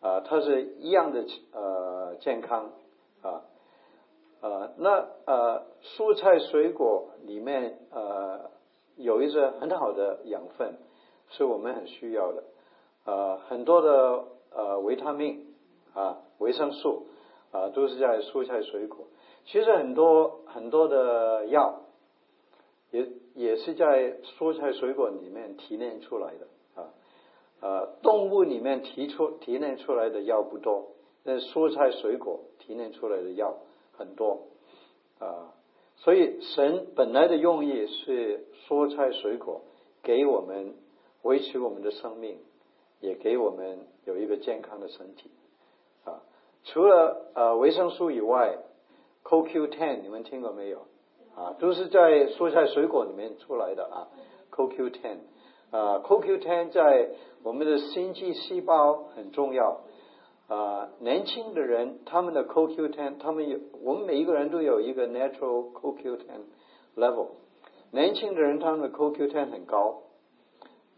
[0.03, 2.71] 啊，它是一样的呃健康
[3.21, 3.41] 啊
[4.41, 8.51] 啊，那呃蔬菜水果里面呃
[8.97, 10.75] 有一些很好的养分，
[11.29, 12.43] 是我们很需要的
[13.05, 15.47] 呃很多的呃维他命
[15.93, 17.07] 啊维生素
[17.51, 19.07] 啊都是在蔬菜水果，
[19.45, 21.79] 其实很多很多的药
[22.91, 26.47] 也也是在蔬菜水果里面提炼出来的。
[27.63, 30.89] 呃，动物里面提出提炼出来的药不多，
[31.23, 33.55] 那蔬菜水果提炼出来的药
[33.97, 34.47] 很多
[35.19, 35.53] 啊。
[35.95, 39.61] 所以神本来的用意是蔬菜水果
[40.01, 40.75] 给我们
[41.21, 42.37] 维持我们的生命，
[42.99, 45.31] 也给我们有一个健康的身体
[46.03, 46.19] 啊。
[46.65, 48.57] 除了呃维生素以外
[49.23, 50.79] ，CoQ10 你们听过没有
[51.37, 51.55] 啊？
[51.59, 54.09] 都是在蔬菜水果里面出来的啊。
[54.51, 55.19] CoQ10
[55.73, 57.09] 啊，CoQ10 在
[57.41, 59.81] 我们的心肌细胞很重要
[60.47, 60.89] 啊。
[60.99, 66.19] 年轻的人他们的 CoQ10，他们有我们每一个人都有一个 natural CoQ10
[66.95, 67.29] level。
[67.89, 70.03] 年轻的人他们的 CoQ10 很高，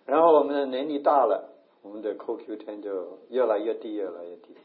[0.05, 4.55] 然后我们的年龄大了，我们的 CoQ10 就越来越低，越来越低。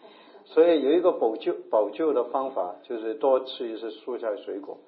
[0.46, 4.78] 所以有一个补救补救的方法，就是多吃一些蔬菜水果，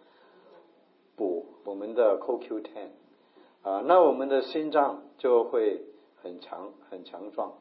[1.15, 2.89] 补我们的 CoQ10
[3.63, 5.83] 啊，那我们的心脏就会
[6.23, 7.53] 很强很强壮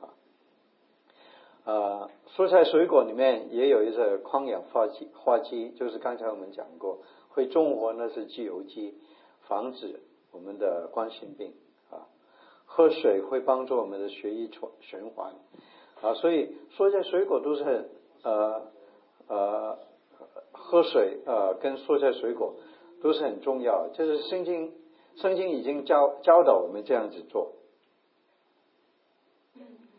[0.00, 0.14] 啊。
[1.64, 6.98] 呃，蔬菜水果里面也有一些抗氧化剂，化剂就是刚才我们讲过。
[7.32, 8.98] 会中和那是自由基，
[9.42, 10.00] 防止
[10.32, 11.54] 我们的冠心病
[11.88, 12.08] 啊。
[12.66, 15.34] 喝水会帮助我们的血液循循环
[16.02, 17.88] 啊，所以蔬菜水果都是很
[18.24, 18.62] 呃
[19.28, 19.78] 呃
[20.50, 22.56] 喝水呃跟蔬菜水果
[23.00, 23.88] 都是很重要。
[23.92, 24.72] 就是心经
[25.16, 27.52] 圣经已经教教导我们这样子做。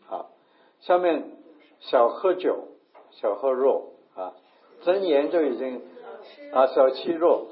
[0.06, 0.30] 好，
[0.80, 1.24] 下面
[1.80, 2.68] 少喝酒，
[3.10, 4.34] 少喝肉啊，
[4.82, 5.82] 真言就已经。
[6.52, 7.48] 啊，少吃肉，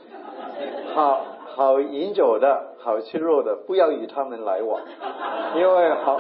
[0.95, 1.25] 好
[1.57, 4.81] 好饮酒的，好吃肉的，不要与他们来往，
[5.57, 6.17] 因为好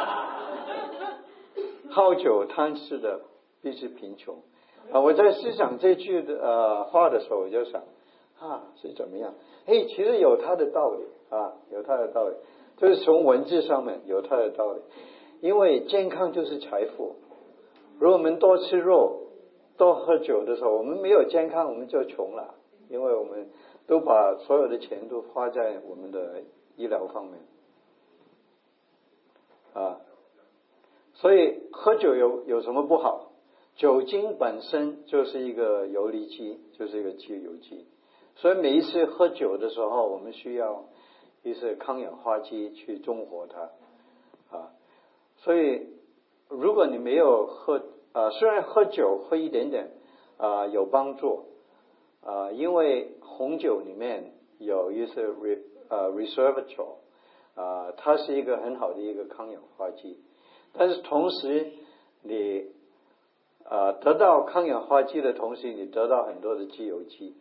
[1.90, 3.20] 好酒贪吃的
[3.62, 4.42] 必须贫穷
[4.90, 4.98] 啊！
[4.98, 7.82] 我在思想这句的呃话的时候，我就想
[8.40, 9.34] 啊是怎么样？
[9.66, 12.34] 哎，其实有他的道理啊，有它的道理，
[12.76, 14.80] 就是从文字上面有它的道理，
[15.40, 17.16] 因为健康就是财富。
[17.98, 19.26] 如果我们多吃肉。
[19.76, 22.54] 多喝酒的时候，我们没有健康，我们就穷了，
[22.90, 23.48] 因为我们
[23.86, 26.42] 都把所有的钱都花在我们的
[26.76, 27.40] 医疗方面
[29.72, 30.02] 啊。
[31.14, 33.32] 所以喝酒有有什么不好？
[33.74, 37.86] 酒精本身就是一个游离基，就是一个自由基。
[38.36, 40.84] 所以每一次喝酒的时候，我们需要
[41.42, 44.70] 一些抗氧化剂去中和它啊。
[45.36, 45.86] 所以
[46.48, 49.90] 如果你没有喝，啊，虽然喝酒喝一点点
[50.36, 51.44] 啊有帮助
[52.22, 56.96] 啊，因为红酒里面有一些 re 呃 resveratrol
[57.54, 60.18] 啊，它是一个很好的一个抗氧化剂，
[60.72, 61.72] 但是同时
[62.22, 62.66] 你
[63.64, 67.34] 啊得到抗氧化剂的同时，你得到很多的自由基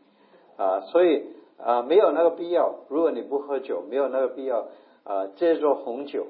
[0.55, 1.25] 啊，所以
[1.63, 2.75] 啊没有那个必要。
[2.89, 4.67] 如果你不喝酒，没有那个必要
[5.03, 6.27] 啊借助红酒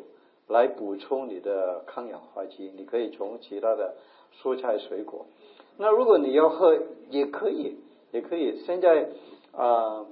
[0.48, 3.96] 来补充你的抗氧化剂，你可以从其他的。
[4.44, 5.26] 蔬菜水果，
[5.78, 6.78] 那如果你要喝
[7.10, 7.80] 也可以，
[8.12, 8.64] 也可以。
[8.64, 9.10] 现在
[9.54, 10.06] 啊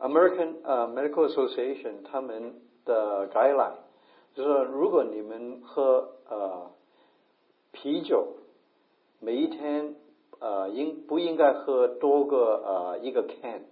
[0.00, 3.76] ，American 啊 Medical Association 他们的 guideline
[4.34, 6.72] 就是，如果你们喝呃
[7.70, 8.34] 啤酒，
[9.20, 9.94] 每一天
[10.40, 13.62] 呃应不应该喝多个呃一个 can，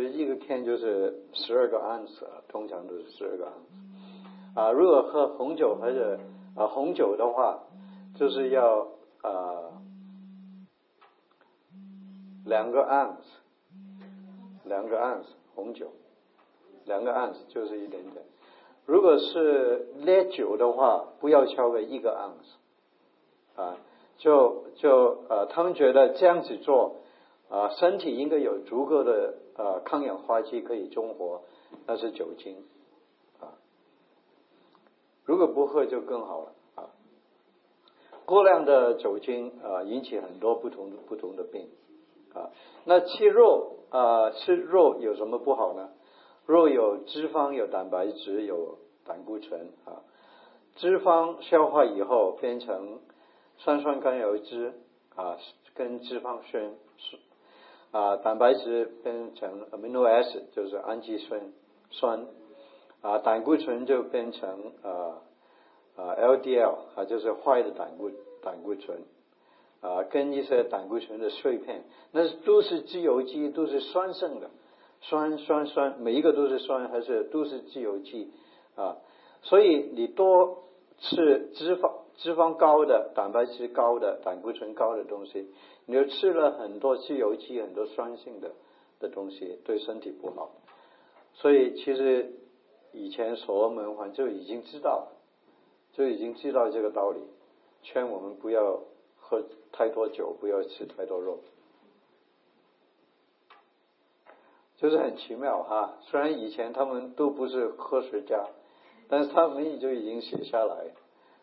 [0.00, 4.60] 就是一个 can 就是十二个盎司，通常都是十二个盎司。
[4.60, 6.18] 啊，如果喝红酒或者
[6.56, 7.64] 啊红酒的话。
[8.18, 8.88] 就是要
[9.22, 9.80] 啊
[12.44, 13.22] 两个盎司，
[14.64, 15.92] 两个盎司红酒，
[16.84, 18.24] 两个盎司就是一点点。
[18.86, 23.76] 如果是烈酒的话，不要超过一个盎司啊。
[24.16, 26.96] 就就呃，他们觉得这样子做
[27.50, 31.42] 啊，身体应该有足够的呃抗氧化剂可以中和，
[31.86, 32.64] 那是酒精
[33.40, 33.56] 啊。
[35.24, 36.90] 如果不喝就更好了啊。
[38.26, 41.68] 过量的酒精啊，引起很多不同不同的病
[42.34, 42.50] 啊。
[42.84, 45.88] 那吃肉啊，吃肉有什么不好呢？
[46.44, 50.02] 肉有脂肪，有蛋白质，有胆固醇啊。
[50.76, 53.00] 脂肪消化以后变成
[53.58, 54.74] 三酸甘油脂
[55.16, 55.38] 啊，
[55.74, 56.74] 跟脂肪酸
[57.92, 61.40] 啊，蛋白质变成 amino acid，就是氨基酸
[61.90, 62.26] 酸
[63.02, 65.22] 啊，胆固醇就变成啊。
[65.98, 68.08] 啊，LDL 啊，就是坏的胆固
[68.40, 69.02] 胆固醇
[69.80, 74.48] 啊，跟一些胆固醇的碎片，那都是自由基，都是酸性的，
[75.00, 78.30] 酸酸酸，每一个都是酸，还是都是自由基
[78.76, 78.98] 啊？
[79.42, 85.50] 所以你多吃脂肪脂肪高的、蛋白质高的、胆固醇高的东西，
[85.88, 88.52] 你就吃了很多自由基、很多酸性的
[89.00, 90.52] 的东西，对身体不好。
[91.32, 92.34] 所以其实
[92.92, 95.08] 以前所罗门王就已经知道。
[95.94, 97.20] 就已经知道这个道理，
[97.82, 98.84] 劝我们不要
[99.16, 101.40] 喝太多酒，不要吃太多肉，
[104.76, 105.98] 就是很奇妙哈。
[106.02, 108.46] 虽然以前他们都不是科学家，
[109.08, 110.92] 但是他们也就已经写下来，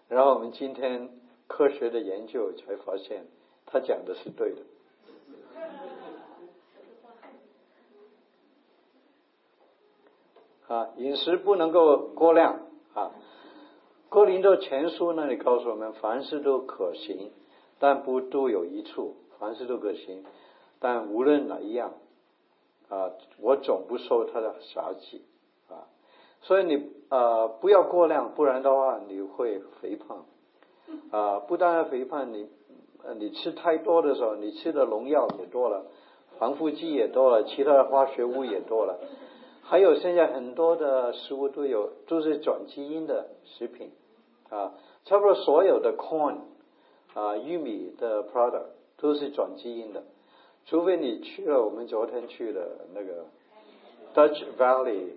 [0.07, 1.09] 然后我们今天
[1.47, 3.25] 科学的研究才发现，
[3.65, 4.61] 他讲的是对的。
[10.67, 12.61] 啊，饮食不能够过量
[12.93, 13.11] 啊。
[14.09, 17.31] 哥林多前书那里告诉我们，凡事都可行，
[17.79, 19.15] 但不都有一处。
[19.37, 20.23] 凡事都可行，
[20.79, 21.93] 但无论哪一样
[22.87, 23.11] 啊，
[23.41, 25.25] 我总不受他的杀气
[25.69, 25.85] 啊。
[26.41, 30.25] 所以你啊，不要过量，不然的话你会肥胖
[31.11, 31.39] 啊。
[31.41, 32.49] 不但要肥胖，你
[33.13, 35.85] 你吃太多的时候，你吃的农药也多了，
[36.39, 38.99] 防腐剂也多了，其他的化学物也多了。
[39.61, 43.91] 还有现在很多的食物都有都是转基因的食品
[44.49, 44.73] 啊，
[45.05, 46.35] 差不多所有的 corn
[47.13, 50.03] 啊玉米的 product 都是转基因的，
[50.65, 53.25] 除非你去了我们昨天去的那个
[54.13, 55.13] Dutch Valley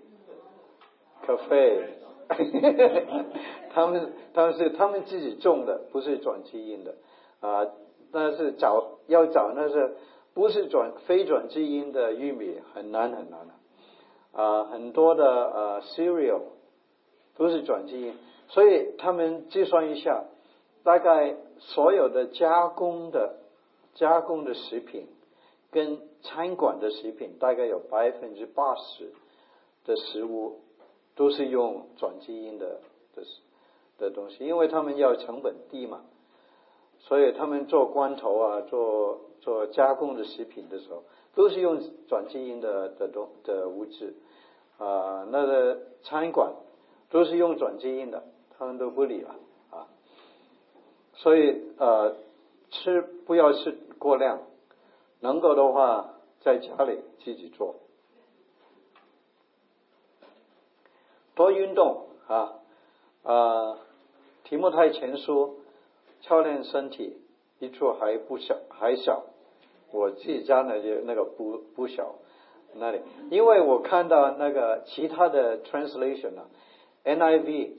[1.27, 1.83] Cafe，
[3.71, 6.95] 他们他们是他们自己种的，不是转基因的
[7.41, 7.67] 啊，
[8.11, 9.95] 但是找要找那是
[10.33, 13.53] 不是转非转基因的玉米很难很难的。
[14.31, 16.41] 啊，很多的呃 cereal
[17.35, 18.13] 都是转基因，
[18.47, 20.25] 所以他们计算一下，
[20.83, 23.37] 大概所有的加工的
[23.95, 25.07] 加工的食品
[25.71, 29.11] 跟餐馆的食品，大概有百分之八十
[29.85, 30.59] 的食物
[31.15, 32.79] 都是用转基因的
[33.15, 33.23] 的
[33.97, 36.01] 的东西，因为他们要成本低嘛，
[36.99, 41.03] 所以他们做罐头啊，做做加工的食品的时候。
[41.35, 44.15] 都是用转基因的的东的物质
[44.77, 46.53] 啊，那个餐馆
[47.09, 48.23] 都是用转基因的，
[48.57, 49.35] 他们都不理了
[49.69, 49.87] 啊。
[51.13, 52.15] 所以呃，
[52.71, 54.41] 吃不要吃过量，
[55.21, 57.75] 能够的话在家里自己做，
[61.35, 62.55] 多运动啊
[63.23, 63.77] 啊。
[64.43, 65.58] 题目太前书，
[66.21, 67.17] 操练身体，
[67.59, 69.23] 一处还不小，还小。
[69.91, 72.15] 我自己家呢就那个不不小
[72.75, 73.01] 那里，
[73.31, 76.45] 因为我看到那个其他的 translation 啊
[77.03, 77.71] ，NIV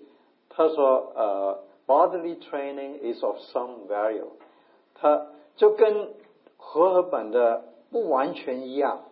[0.48, 4.26] 他说呃 bodily training is of some value，
[4.94, 6.08] 他就跟
[6.56, 7.62] 和合本的
[7.92, 9.02] 不完全一样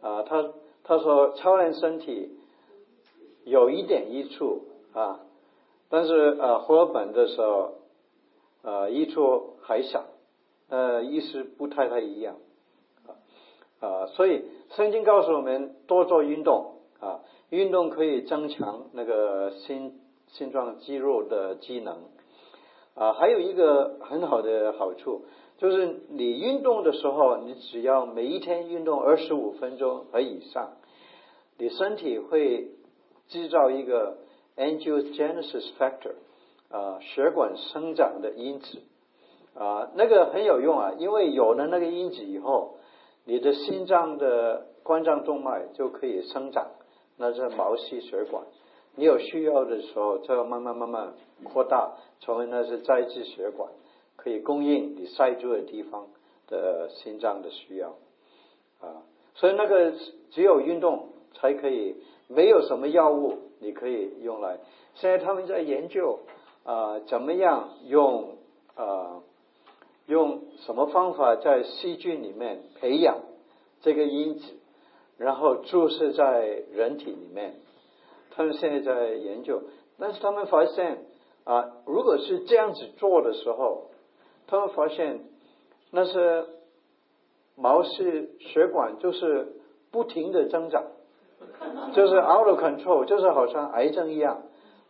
[0.00, 0.50] 啊，他
[0.82, 2.36] 他说操练身体
[3.44, 4.62] 有一点益处
[4.92, 5.20] 啊，
[5.88, 7.74] 但是呃和合本的时候
[8.62, 10.04] 呃益处还小。
[10.68, 12.36] 呃，意思不太太一样，
[13.04, 13.18] 啊
[13.80, 14.44] 啊，所以
[14.76, 22.04] 圣经告诉我们多做运动啊，运动可以增强那个心心脏肌肉的机能
[22.94, 25.24] 啊，还有一个很好的好处
[25.58, 30.76] 就是你运动的时候，你只要每一天运动二十五分钟和以上，
[31.58, 32.70] 你身体会
[33.26, 34.18] 制造一个
[34.56, 36.14] angiogenesis factor
[36.70, 38.78] 啊，血管生长的因子。
[39.52, 42.76] 啊，那个很有用啊，因为有了那个因子以后，
[43.24, 46.68] 你的心脏的冠状动脉就可以生长，
[47.16, 48.44] 那是毛细血管。
[48.94, 53.70] 你有需要的时候，就要慢慢慢慢扩大，成为那是再制血管，
[54.16, 56.06] 可以供应你塞住的地方
[56.46, 57.88] 的心脏的需要。
[58.80, 59.02] 啊，
[59.34, 59.92] 所以那个
[60.30, 61.96] 只有运动才可以，
[62.28, 64.58] 没有什么药物你可以用来。
[64.94, 66.20] 现在他们在研究
[66.64, 68.36] 啊，怎么样用
[68.74, 69.22] 啊。
[70.06, 73.18] 用什么方法在细菌里面培养
[73.80, 74.44] 这个因子，
[75.18, 76.40] 然后注射在
[76.72, 77.54] 人体里面？
[78.32, 79.62] 他们现在在研究，
[80.00, 81.04] 但是他们发现
[81.44, 83.90] 啊，如果是这样子做的时候，
[84.48, 85.20] 他们发现
[85.92, 86.44] 那是
[87.54, 89.60] 毛细血管就是
[89.92, 90.86] 不停的增长，
[91.94, 94.42] 就是 out of control，就是好像癌症一样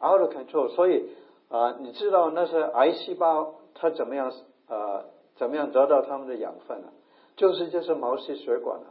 [0.02, 0.70] out of control。
[0.70, 1.10] 所以
[1.50, 4.32] 啊，你知道那些癌细胞它怎么样？
[4.68, 6.88] 呃，怎么样得到他们的养分呢？
[7.36, 8.86] 就是就是毛细血管了。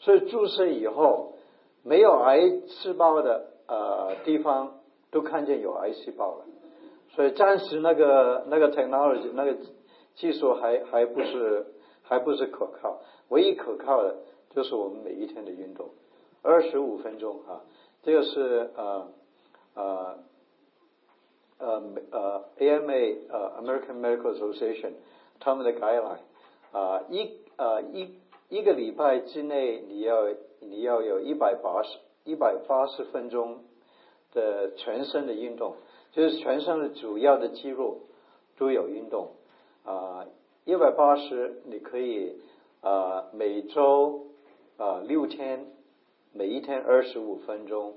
[0.00, 1.32] 所以注射以后，
[1.82, 4.74] 没有癌细胞的呃地方
[5.10, 6.44] 都看见有癌细胞了。
[7.14, 9.56] 所以暂时那个那个 technology 那个
[10.16, 11.66] 技术还还不是
[12.02, 13.00] 还不是可靠。
[13.30, 14.16] 唯一可靠的
[14.50, 15.88] 就是我们每一天的运动，
[16.42, 17.64] 二十五分钟啊，
[18.02, 19.08] 这个是呃。
[19.78, 20.16] 呃，
[21.58, 24.92] 呃呃，AMA，呃，American Medical Association，
[25.40, 26.18] 他们的 guideline，
[26.70, 28.18] 啊，一，呃，一
[28.50, 30.28] 一个礼拜之内，你要
[30.60, 33.60] 你要有一百八十一百八十分钟
[34.34, 35.76] 的全身的运动，
[36.12, 38.00] 就是全身的主要的肌肉
[38.58, 39.30] 都有运动，
[39.84, 40.26] 啊，
[40.66, 42.38] 一百八十你可以，
[42.82, 44.26] 啊，每周
[44.76, 45.66] 啊六天，
[46.34, 47.94] 每一天二十五分钟，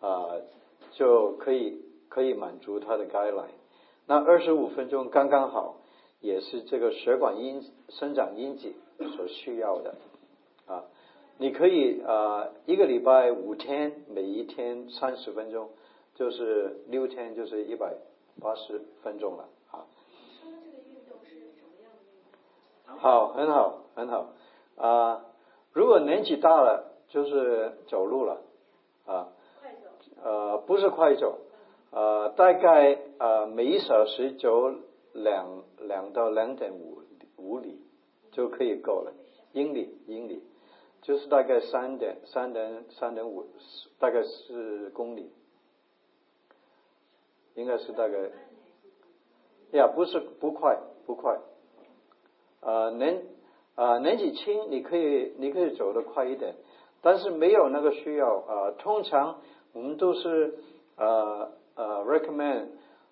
[0.00, 0.36] 啊，
[0.92, 1.91] 就可以。
[2.12, 3.44] 可以满足他的该来，
[4.06, 5.76] 那二十五分钟刚刚好，
[6.20, 8.74] 也是这个血管因生长因子
[9.16, 9.94] 所需要的
[10.66, 10.84] 啊。
[11.38, 15.70] 你可以呃一个礼拜五天，每一天三十分钟，
[16.14, 17.94] 就是六天就是一百
[18.42, 19.88] 八十分钟了啊。
[20.42, 22.98] 说这个运动是什么样的运动？
[22.98, 24.26] 好，很好，很好
[24.76, 25.24] 啊、
[25.72, 28.42] 如果年纪大了，就是走路了
[29.06, 29.28] 啊。
[29.62, 29.88] 快走。
[30.22, 31.38] 呃，不是快走，
[31.92, 34.70] 呃，大概呃每一小时走
[35.12, 37.02] 两两到两点五
[37.36, 37.78] 五里
[38.30, 39.12] 就可以够了，
[39.52, 40.42] 英里英里，
[41.02, 43.44] 就是大概三点三点三点五，
[43.98, 45.30] 大概是公里，
[47.54, 48.30] 应该是大概，
[49.72, 51.38] 呀，不是不快不快，
[52.60, 53.22] 呃年
[53.74, 56.54] 呃年纪轻你可以你可以走得快一点，
[57.02, 59.42] 但是没有那个需要啊、呃通常
[59.74, 60.54] 我们都是
[60.96, 62.66] 呃呃 recommend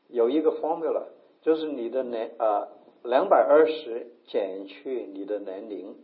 [0.09, 1.05] 有一个 formula，
[1.43, 2.69] 就是你的年呃
[3.03, 5.97] 两百二十减去你的年龄，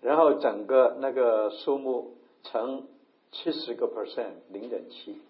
[0.00, 2.86] 然后整个那个数目乘
[3.32, 5.20] 七十个 percent 零点七，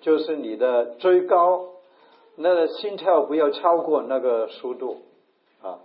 [0.00, 1.70] 就是你的最高
[2.36, 5.02] 那个心跳不要超过那个速度
[5.60, 5.80] 啊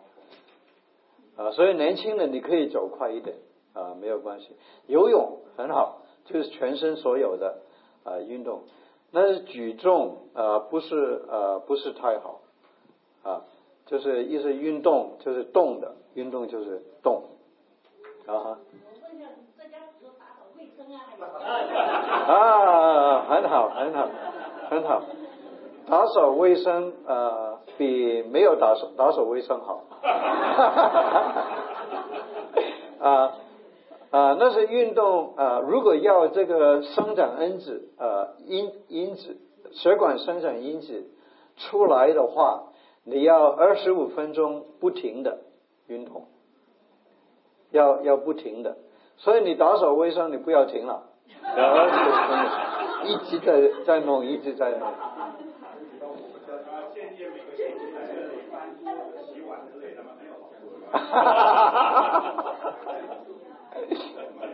[1.36, 3.36] 啊，所以年轻人你可以走快一点
[3.74, 4.56] 啊，没有关系。
[4.88, 7.60] 游泳很好，就是全身所有的
[8.04, 8.64] 啊运动，
[9.18, 12.42] 但是举重呃不是呃不是太好
[13.24, 13.42] 啊，
[13.88, 17.24] 就是一是运动就是动的，运动就是动
[18.28, 18.60] 啊，
[22.28, 24.08] 啊，很好，很好，
[24.70, 25.02] 很好。
[25.90, 29.82] 打扫卫生呃比没有打扫打扫卫生好。
[33.02, 33.34] 啊
[34.10, 39.38] 啊，那是运动啊，如果要这个生长因子啊因因子
[39.74, 41.10] 血管生长因子
[41.58, 42.72] 出来的话，
[43.04, 45.40] 你要二十五分钟不停的
[45.88, 46.28] 运动，
[47.72, 48.78] 要要不停的。
[49.18, 51.04] 所以你打扫卫生，你不要停了，
[51.44, 54.88] 二十五分钟一直在在弄，一直在弄。
[60.90, 61.82] 哈哈哈哈
[62.32, 62.74] 哈哈！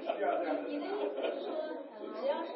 [0.01, 1.47] 需要这样的你的意思是说，
[2.19, 2.49] 只要是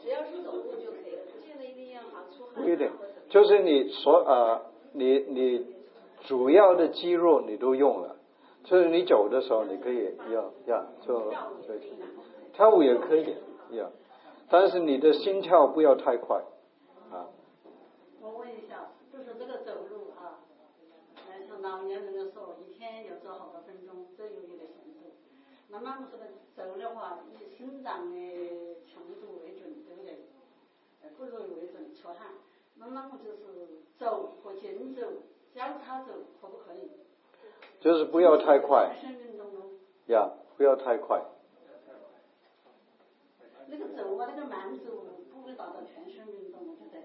[0.00, 2.90] 只要是走路就可以了，不见得一定要好出汗啊不一定，
[3.28, 5.66] 就是你所呃，你你
[6.26, 8.16] 主要的肌肉你都用了，
[8.64, 11.74] 就是你走的时候你可以要要就就
[12.52, 13.36] 跳舞也可以
[13.70, 13.90] 要，
[14.48, 16.42] 但是你的心跳不要太快
[17.10, 17.26] 啊。
[18.22, 20.38] 我问一下，就是这个走路啊，
[21.26, 25.12] 呃，像老年人的时候，一天要走好多分钟，这有一个限制。
[25.68, 26.24] 那么这个
[26.54, 28.16] 走的话，以生长的
[28.86, 30.14] 强度为准，对不对？
[31.04, 32.28] 呃，不容易为准，出汗。
[32.76, 35.02] 那么我就是走和竞走
[35.54, 36.90] 交叉走，可不可以？
[37.80, 39.70] 就是不要太快全身运动哦。
[40.06, 41.22] 呀，不要太快。
[43.68, 44.90] 那个走啊，那个慢走
[45.32, 47.02] 不会达到全身运动，对不对？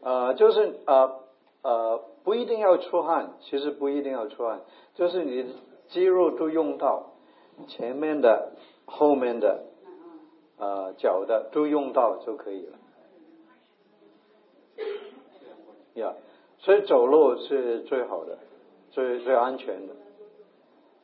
[0.00, 1.20] 呃，就是呃
[1.62, 4.62] 呃，不一定要出汗，其实不一定要出汗，
[4.94, 5.48] 就是你的
[5.88, 7.14] 肌肉都用到，
[7.66, 8.52] 前面的、
[8.86, 9.64] 后面的。
[10.56, 12.78] 呃脚的都用到就可以了。
[15.94, 16.14] 呀、
[16.58, 18.38] 所以走路是最好的，
[18.90, 19.94] 最最安全的，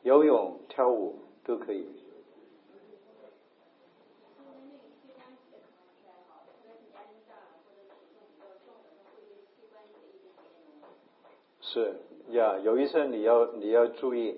[0.03, 1.87] 游泳、跳舞都可以。
[11.61, 11.95] 是
[12.31, 14.37] 呀，有一些你要你要注意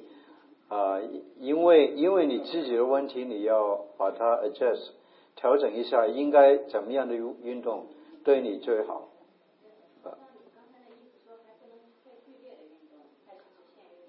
[0.69, 0.99] 啊、
[1.39, 4.89] 因为因为你自己的问题，你要把它 adjust
[5.35, 7.87] 调整一下，应该怎么样的运运动
[8.23, 9.09] 对你最好
[10.03, 10.17] 啊？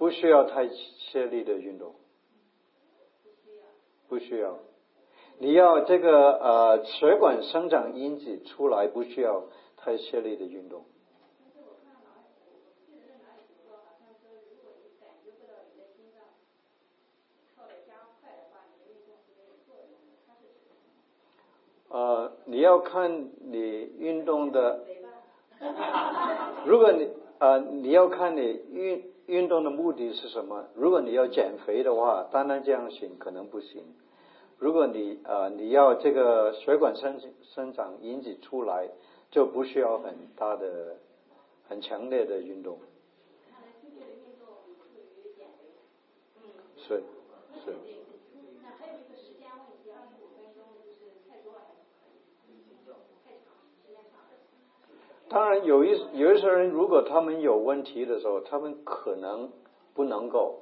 [0.04, 1.94] 不需要太泄力的运动，
[4.06, 4.58] 不需要。
[5.38, 9.44] 你要这个呃血管生长因子出来，不需要
[9.78, 10.84] 太泄力的运动。
[21.88, 24.84] 呃，你要看你运动的，
[26.66, 30.66] 如果你呃你要看你运运动的目的是什么？
[30.74, 33.82] 如果你要减肥的话，单单这样行可能不行。
[34.58, 38.88] 如果你呃你要这个血管生生长引起出来，
[39.30, 40.96] 就不需要很大的、
[41.68, 42.78] 很强烈的运动。
[46.76, 47.02] 是
[47.64, 47.93] 是。
[55.34, 59.50] 当然，有一有一些人，如果他们有问题的时候，他们可能
[59.92, 60.60] 不能够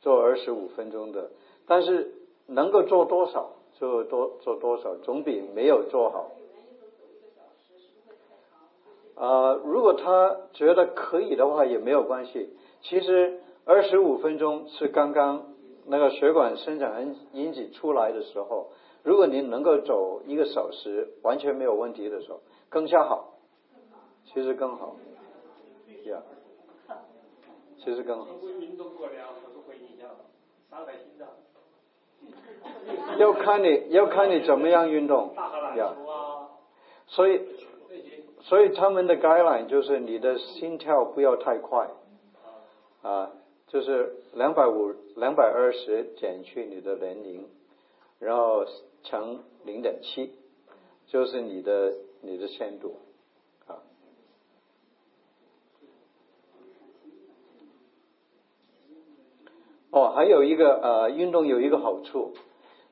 [0.00, 1.30] 做二十五分钟的。
[1.68, 2.12] 但是
[2.48, 6.32] 能够做多少就多做多少，总比没有做好。
[9.14, 12.48] 啊，如果他觉得可以的话也没有关系。
[12.82, 15.54] 其实二十五分钟是刚刚
[15.86, 18.72] 那个血管生长因因子出来的时候，
[19.04, 22.40] 如果您能够走一个小时完全没有问题的时候，
[22.70, 23.29] 更加好。
[24.32, 24.94] 其实更好，
[26.04, 26.22] 呀，
[27.78, 28.28] 其实更好。
[33.18, 35.34] 要看你要看你怎么样运动，
[35.76, 35.96] 呀，
[37.08, 37.40] 所以
[38.42, 41.90] 所以他们的 guideline 就是你的心跳不要太快，
[43.02, 43.32] 啊，
[43.66, 47.48] 就是两百五两百二十减去你的年龄，
[48.20, 48.64] 然后
[49.02, 50.32] 乘零点七，
[51.08, 52.94] 就是你的你的限度。
[59.92, 62.32] 哦，还有一个呃，运动有一个好处，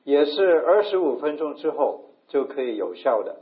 [0.03, 3.37] 也是二十五分钟之后就可以有效的。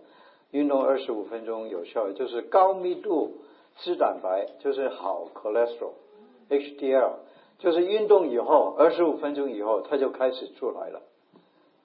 [0.51, 3.33] 运动二十五分钟有效，就是高密度
[3.77, 7.11] 脂蛋白，就是好 cholesterol，HDL，
[7.57, 11.01] 就是运动以后二十五分钟以后它就开始出来了。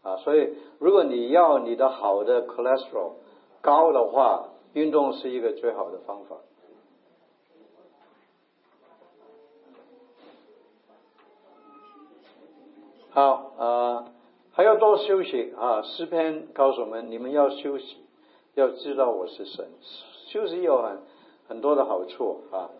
[0.03, 3.13] 啊，所以如果你要你的好的 cholesterol
[3.61, 6.37] 高的话，运动是一个最好的方法。
[13.15, 14.05] 好啊，
[14.53, 15.83] 还要多休息啊！
[15.83, 17.99] 诗篇告诉我们，你们要休息，
[18.55, 19.67] 要知道我是神。
[20.29, 20.99] 休息有很
[21.47, 22.71] 很多的好处啊，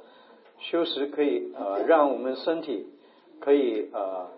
[0.59, 2.87] 休息可以呃，让我们身体
[3.41, 4.29] 可以啊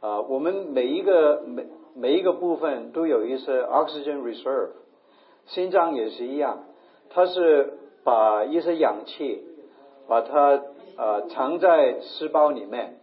[0.00, 4.70] 啊，我们每一个每每一个部分都有一些 oxygen reserve，
[5.44, 6.64] 心脏也是一样，
[7.10, 9.44] 它是把一些氧气
[10.08, 10.62] 把它
[10.96, 13.00] 呃藏在细胞里面。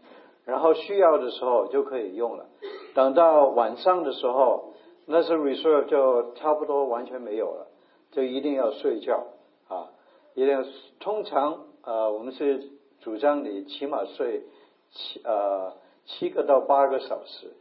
[0.49, 2.47] 然后需要的时候就可以用了。
[2.95, 4.73] 等到晚上的时候，
[5.05, 7.67] 那是 reserve 就差不多完全没有了，
[8.11, 9.27] 就一定要睡觉
[9.67, 9.89] 啊！
[10.33, 10.63] 一定要
[10.99, 12.69] 通常呃，我们是
[13.01, 14.43] 主张你起码睡
[14.91, 15.73] 七呃
[16.05, 17.51] 七个到八个小时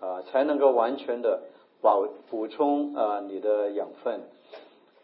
[0.00, 1.42] 啊，才能够完全的
[1.80, 4.22] 保补充啊你的养分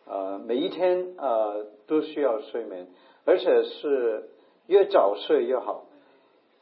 [0.07, 0.39] 啊。
[0.39, 1.55] 每一天啊
[1.87, 2.89] 都需要睡眠，
[3.25, 4.31] 而且是
[4.67, 5.85] 越早睡越好。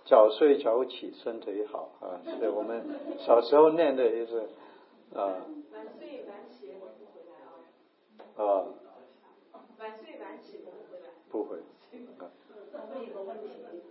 [0.05, 2.19] 早睡早起，身体好啊！
[2.39, 2.85] 是我们
[3.19, 4.39] 小时候念的就是
[5.15, 5.47] 啊。
[5.73, 7.55] 晚睡晚起不回来啊。
[8.37, 8.67] 啊。
[9.79, 11.11] 晚睡晚起不回来。
[11.31, 11.59] 不会。
[12.73, 13.49] 我问一个问题，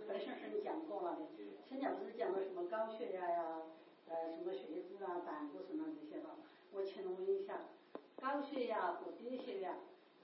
[0.08, 1.22] 本身是你讲过了的，
[1.68, 3.62] 现在不是讲的什么高血压呀，
[4.08, 6.30] 呃，什么血脂啊、胆固醇啊这些吧？
[6.72, 7.60] 我请问一下，
[8.20, 9.74] 高血压和低血压，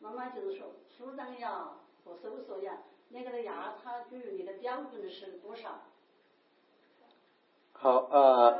[0.00, 2.78] 妈妈就是说，舒张压和收缩压。
[3.10, 5.70] 那个的压差距，你的标准是多少？
[7.72, 8.58] 好呃，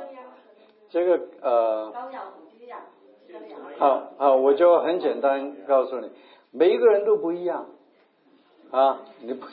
[0.89, 2.81] 这个呃，高压和低压，
[3.77, 6.11] 好好，我就很简单告诉你，
[6.51, 7.65] 每一个人都不一样
[8.71, 9.47] 啊，你不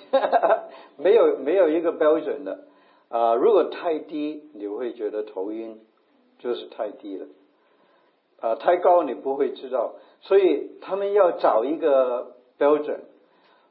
[1.03, 2.67] 没有没有一个标准的
[3.09, 5.81] 啊，如果太低你会觉得头晕，
[6.39, 7.27] 就是太低了
[8.41, 13.01] 啊，太高你不会知道，所以他们要找一个标准。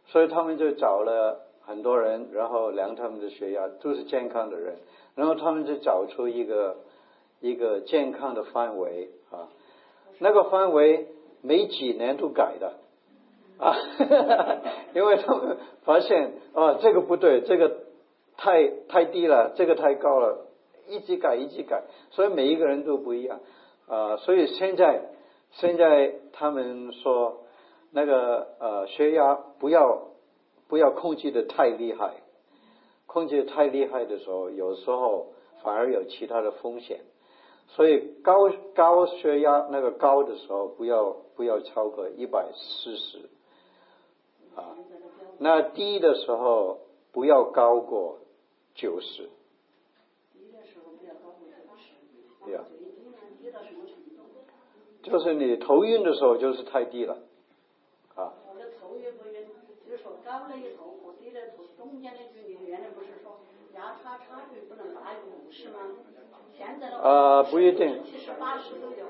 [0.08, 4.76] 所以他们就找了很多人，然后量他们的血压，都是健康的人，
[5.16, 6.76] 然后他们就找出一个
[7.40, 9.50] 一个健康的范围啊，
[10.20, 11.08] 那个范围
[11.42, 12.74] 每几年都改的
[13.58, 13.76] 啊，
[14.94, 17.78] 因为他们发现啊这个不对，这个
[18.38, 20.46] 太太低了，这个太高了，
[20.90, 23.40] 一直改一直改，所以每一个人都不一样
[23.88, 25.02] 啊，所以现在
[25.52, 27.40] 现在他们说。
[27.96, 30.08] 那个呃，血压不要
[30.68, 32.24] 不要控制的太厉害，
[33.06, 35.28] 控制太厉害的时候，有时候
[35.62, 37.02] 反而有其他的风险。
[37.68, 43.30] 所以高高血压那个高的时候，不要不要超过一百四十
[44.56, 44.76] 啊。
[45.38, 46.80] 那低的时候
[47.12, 48.20] 不要高过
[48.74, 49.30] 九十。
[52.46, 52.64] 对呀。
[55.04, 57.18] 就是你头晕的时候，就是太低了。
[60.34, 63.38] 高了一头和低了头中间的距离，原来不是说
[63.76, 65.80] 压差差距不能大于五十吗？
[66.58, 69.06] 现在的呃不一定，七十八十都有。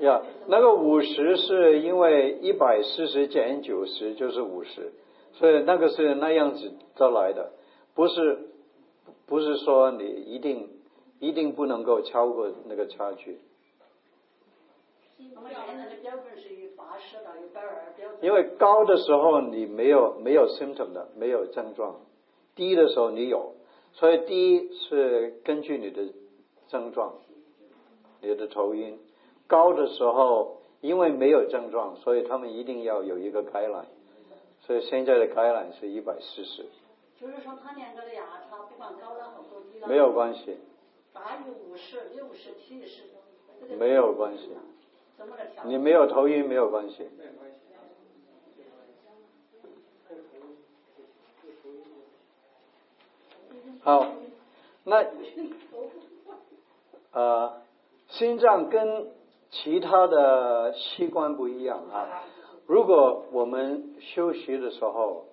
[0.00, 4.92] 呀，那个五十是因为一百四十减九十就是五十，
[5.32, 7.52] 所以那个是那样子得来的，
[7.94, 8.50] 不是
[9.26, 10.68] 不是说你一定
[11.18, 13.38] 一定不能够超过那个差距。
[18.20, 21.94] 因为高的时候你没有没有 symptom 的，没有症状；
[22.54, 23.54] 低的时候你有，
[23.92, 26.12] 所以低是根据你的
[26.68, 27.14] 症状
[28.20, 28.98] 你的头晕。
[29.46, 33.86] 高的时候，因为没有症状，所以他们一定要有一个开朗。
[34.60, 36.66] 所以现在的开朗是一百四十。
[37.20, 39.88] 就是说，他两个的牙差不管高了好多低了。
[39.88, 40.58] 没有关系。
[41.12, 43.04] 大于五十、六十、七十。
[43.78, 44.50] 没有关系。
[45.64, 47.08] 你没有头晕没有关系。
[53.82, 54.06] 好，
[54.84, 55.04] 那
[57.12, 57.62] 呃，
[58.08, 59.12] 心脏跟
[59.50, 62.24] 其他的器官不一样啊。
[62.66, 65.26] 如果我们休息的时候，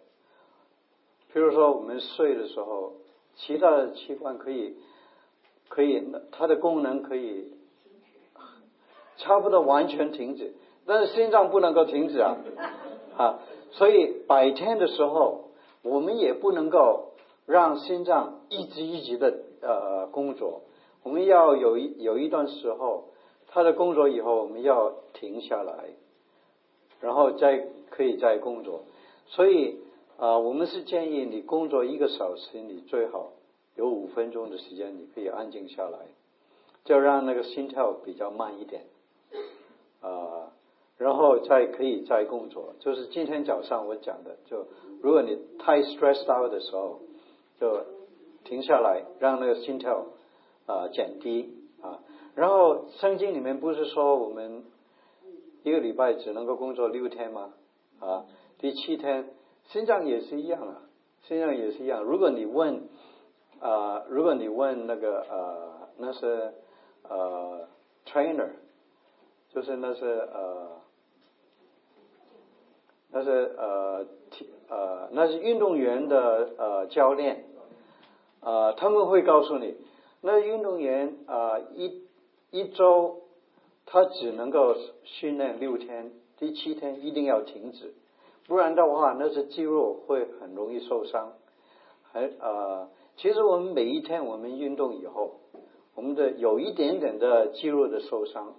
[1.33, 2.93] 比如说我们睡的时候，
[3.35, 4.77] 其他的器官可以
[5.67, 7.51] 可以，它的功能可以
[9.17, 10.53] 差不多完全停止，
[10.85, 12.37] 但是心脏不能够停止啊
[13.17, 13.39] 啊！
[13.71, 15.49] 所以白天的时候，
[15.83, 17.13] 我们也不能够
[17.45, 20.61] 让心脏一直一直的呃工作，
[21.03, 23.05] 我们要有一有一段时候，
[23.47, 25.89] 它的工作以后，我们要停下来，
[26.99, 28.83] 然后再可以再工作，
[29.27, 29.79] 所以。
[30.15, 33.31] 啊，我们是建议你工作一个小时，你最好
[33.75, 35.97] 有五分钟的时间，你可以安静下来，
[36.85, 38.83] 就让那个心跳比较慢一点，
[40.03, 40.51] 啊，
[40.97, 42.75] 然后再可以再工作。
[42.79, 44.67] 就是今天早上我讲的，就
[45.01, 46.99] 如果你太 stressed out 的时候，
[47.59, 47.83] 就
[48.43, 50.05] 停下来，让那个心跳
[50.67, 51.99] 啊减低啊。
[52.35, 54.63] 然后圣经里面不是说我们
[55.63, 57.53] 一个礼拜只能够工作六天吗？
[57.99, 58.25] 啊，
[58.59, 59.29] 第七天。
[59.69, 60.81] 心脏也是一样啊，
[61.21, 62.03] 心脏也是一样。
[62.03, 62.89] 如果你问
[63.61, 66.53] 啊，如果你问那个呃，那是
[67.07, 67.65] 呃
[68.05, 68.49] ，trainer，
[69.53, 70.67] 就是那是呃，
[73.11, 77.45] 那是呃体呃，那是运动员的呃教练
[78.41, 79.75] 啊，他们会告诉你，
[80.21, 82.01] 那运动员啊一
[82.49, 83.21] 一周
[83.85, 87.93] 他只能够训练六天，第七天一定要停止。
[88.47, 91.33] 不然的话，那些肌肉会很容易受伤。
[92.11, 95.39] 还呃，其实我们每一天我们运动以后，
[95.95, 98.53] 我们的有一点点的肌肉的受伤，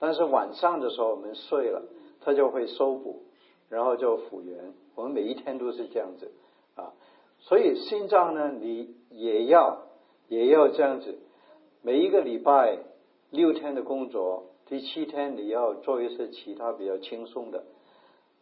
[0.00, 1.84] 但是晚上的时候我们睡了，
[2.22, 3.22] 它就会修补，
[3.68, 4.72] 然后就复原。
[4.96, 6.32] 我们每一天都是这样子
[6.74, 6.92] 啊，
[7.38, 9.82] 所以心脏呢，你也要
[10.26, 11.18] 也要这样子，
[11.82, 12.78] 每一个礼拜
[13.30, 17.62] 六天的工作，第七天你要做一些其他比较轻松的。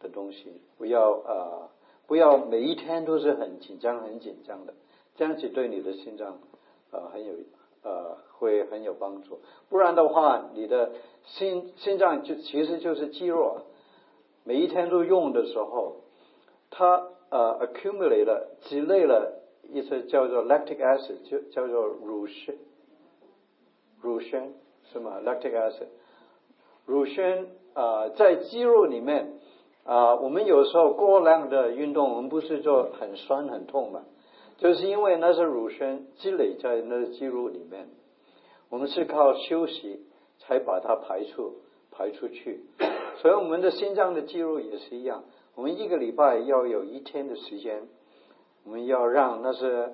[0.01, 1.67] 的东西不要啊，
[2.07, 4.73] 不要每一天都是很紧张、很紧张的，
[5.17, 6.39] 这样子对你的心脏
[6.89, 7.33] 啊很有
[7.83, 9.39] 呃会很有帮助。
[9.69, 10.91] 不然的话，你的
[11.23, 13.61] 心心脏就其实就是肌肉，
[14.43, 15.97] 每一天都用的时候，
[16.71, 22.57] 它呃 accumulate 了积累了一些叫做 lactic acid，就叫做乳酸，
[24.01, 24.53] 乳酸
[24.91, 25.87] 是吗？lactic acid，
[26.85, 29.33] 乳酸啊在肌肉里面。
[29.85, 34.03] 啊，我们有时候过量的运动，我们不是就很酸很痛嘛？
[34.59, 37.89] 就是因为那是乳酸积累在那个肌肉里面，
[38.69, 40.05] 我们是靠休息
[40.37, 41.55] 才把它排出
[41.91, 42.61] 排出去。
[43.17, 45.23] 所以我们的心脏的肌肉也是一样，
[45.55, 47.87] 我们一个礼拜要有一天的时间，
[48.63, 49.93] 我们要让那些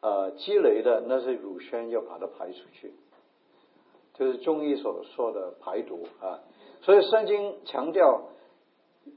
[0.00, 2.92] 呃积累的那些乳酸要把它排出去，
[4.14, 6.40] 就是中医所说的排毒啊。
[6.80, 8.30] 所以圣经强调。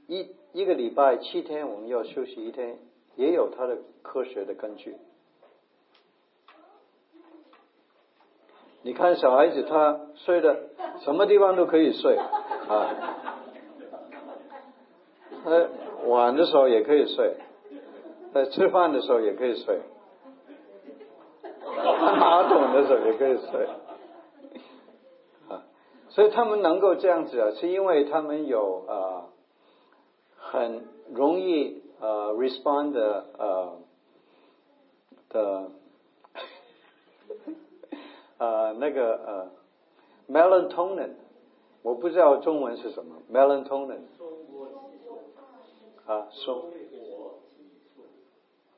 [0.07, 2.77] 一一个礼拜七天，我们要休息一天，
[3.19, 4.95] 也有它的科学的根据。
[8.81, 10.69] 你看小孩子，他睡的
[11.01, 12.95] 什么地方都可以睡啊，
[15.43, 15.67] 他
[16.05, 17.35] 晚的时候也可以睡，
[18.33, 19.81] 在吃饭的时候也可以睡，
[21.75, 23.67] 看马桶的时候也可以睡
[25.49, 25.61] 啊，
[26.07, 29.25] 所以他们能够这样子啊，是因为他们有啊。
[30.51, 33.77] 很容易呃 respond 的呃
[35.29, 35.71] 的
[38.37, 39.51] 呃那个呃
[40.29, 41.11] melatonin，
[41.81, 44.01] 我不知道中文是什么 melatonin。
[46.05, 46.71] 啊，松。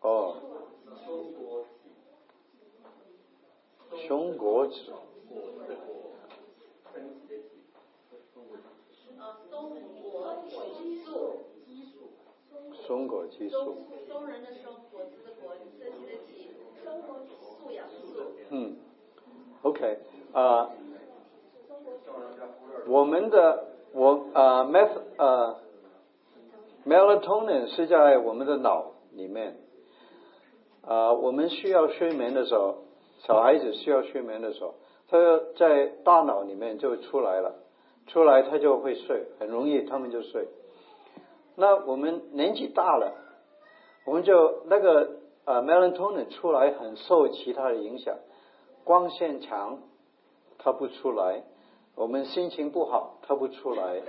[0.01, 0.35] 哦。
[4.07, 4.73] 松果子。
[9.49, 10.00] 松
[13.07, 13.77] 果激素。
[14.07, 16.49] 松人的松，果子的果，身体的体，
[16.83, 18.21] 生活素养素。
[18.49, 18.75] 嗯
[19.61, 19.99] ，OK
[20.33, 20.69] 啊，
[22.87, 25.57] 我们的我啊，meth 啊
[26.85, 29.55] ，melatonin 是在我们的脑里面
[30.85, 32.79] 啊，我们需要睡眠的时候，
[33.19, 34.75] 小孩子需要睡眠的时候，
[35.07, 35.17] 它
[35.55, 37.55] 在大脑里面就出来了，
[38.07, 40.47] 出来他就会睡，很容易他们就睡。
[41.61, 43.13] 那我们年纪大了，
[44.07, 45.11] 我们就那个
[45.45, 48.17] 呃 melatonin 出来很受其他的影响，
[48.83, 49.77] 光线强
[50.57, 51.43] 它不出来，
[51.95, 54.01] 我们心情不好它不出来，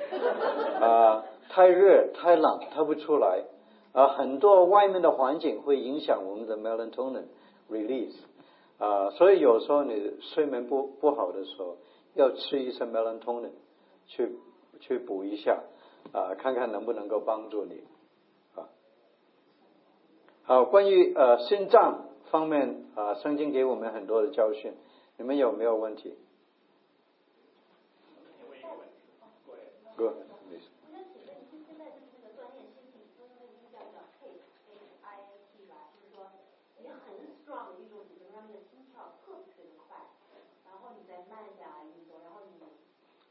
[0.80, 3.44] 啊太热太冷它不出来，
[3.92, 7.24] 啊很多外面的环境会影响我们的 melatonin
[7.70, 8.16] release，
[8.78, 11.76] 啊所以有时候你睡眠不不好的时候，
[12.14, 13.50] 要吃一些 melatonin
[14.07, 14.38] 去
[14.80, 15.61] 去补一下。
[16.11, 17.84] 啊，看看能不能够帮助你
[18.55, 18.68] 啊。
[20.42, 24.74] 好，关于呃心脏方面啊，圣经给我们很多的教训，
[25.16, 26.16] 你们有没有问题？
[29.94, 31.05] 哥，我想请问，
[31.50, 32.12] 就现在就是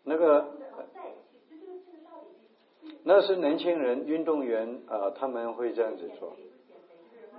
[0.04, 0.61] 那个
[3.14, 6.34] 那是年轻人运动员啊、他们会这样子做。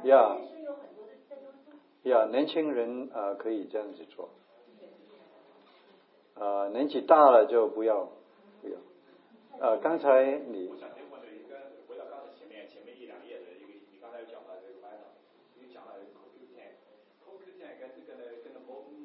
[0.04, 0.36] 呀
[2.02, 4.28] 呀，年轻人啊、可以这样子做。
[6.34, 8.06] 啊、年纪大了就不要
[8.60, 8.76] 不要。
[9.66, 11.56] 啊，刚才你我想问的一个，
[11.88, 15.16] 回到刚才前面前面一两页的一个，你刚才有讲到这个 vitamin，
[15.56, 18.52] 你讲了 CoQ10，CoQ10 跟这个呢跟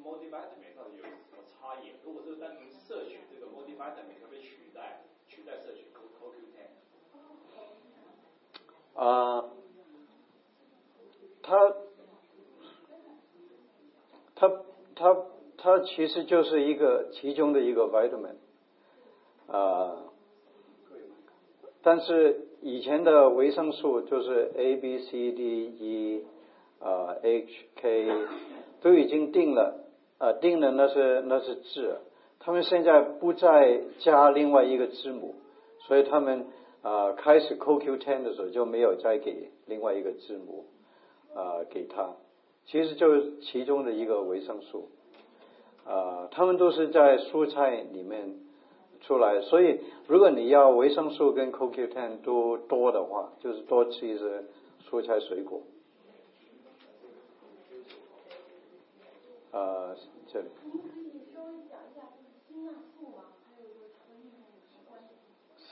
[0.04, 1.96] multivitamin 到底有什么差异？
[2.04, 6.36] 如果是单纯摄取这个 multivitamin，可不可以取代取代摄取 CoQ10？
[8.98, 9.44] 啊，
[11.40, 11.56] 它，
[14.34, 14.50] 它，
[14.96, 15.16] 它，
[15.56, 18.34] 它其实就是一个其中的一个 vitamin，
[19.46, 19.98] 啊，
[21.80, 26.24] 但是以前的维生素就是 A、B、C、D、E，
[26.80, 28.26] 啊 H、K
[28.80, 29.84] 都已经定了，
[30.18, 32.00] 啊定了那是那是字，
[32.40, 35.36] 他们现在不再加另外一个字母，
[35.86, 36.48] 所以他们。
[36.82, 40.66] 啊，开始 CoQ10 的时候就没有再给另外一个字母
[41.34, 42.14] 啊给他，
[42.66, 44.88] 其实就是其中的一个维生素
[45.84, 48.36] 啊，他们都是在蔬菜里面
[49.00, 54.44] 出来，所以如果你要维生素跟 CoQ10 都多的话，就是多吃一些
[54.88, 55.62] 蔬菜水果。
[59.50, 59.96] 啊，
[60.32, 60.48] 这里。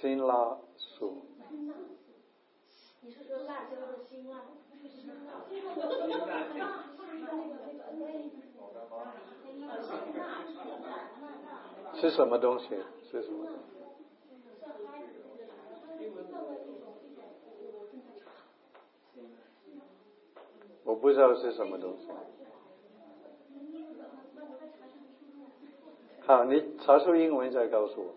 [0.00, 0.58] 辛辣
[0.96, 1.12] 素。
[3.02, 4.40] 你是说辣椒的辛辣？
[12.00, 12.68] 是什么东西？
[13.10, 13.48] 是什么？
[20.84, 22.08] 我不知道是什么东西。
[26.26, 28.14] 好，你查出英文再告诉我。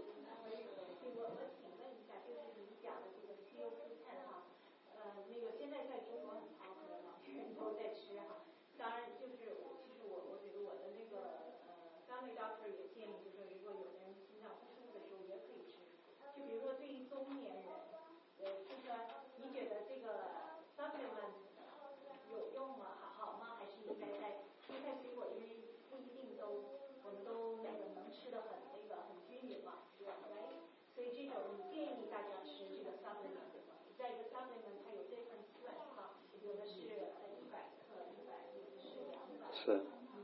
[39.52, 39.82] 是，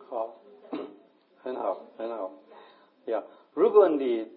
[0.09, 0.35] 好，
[1.45, 2.31] 很好，很好，
[3.05, 3.23] 呀。
[3.53, 4.27] 如果你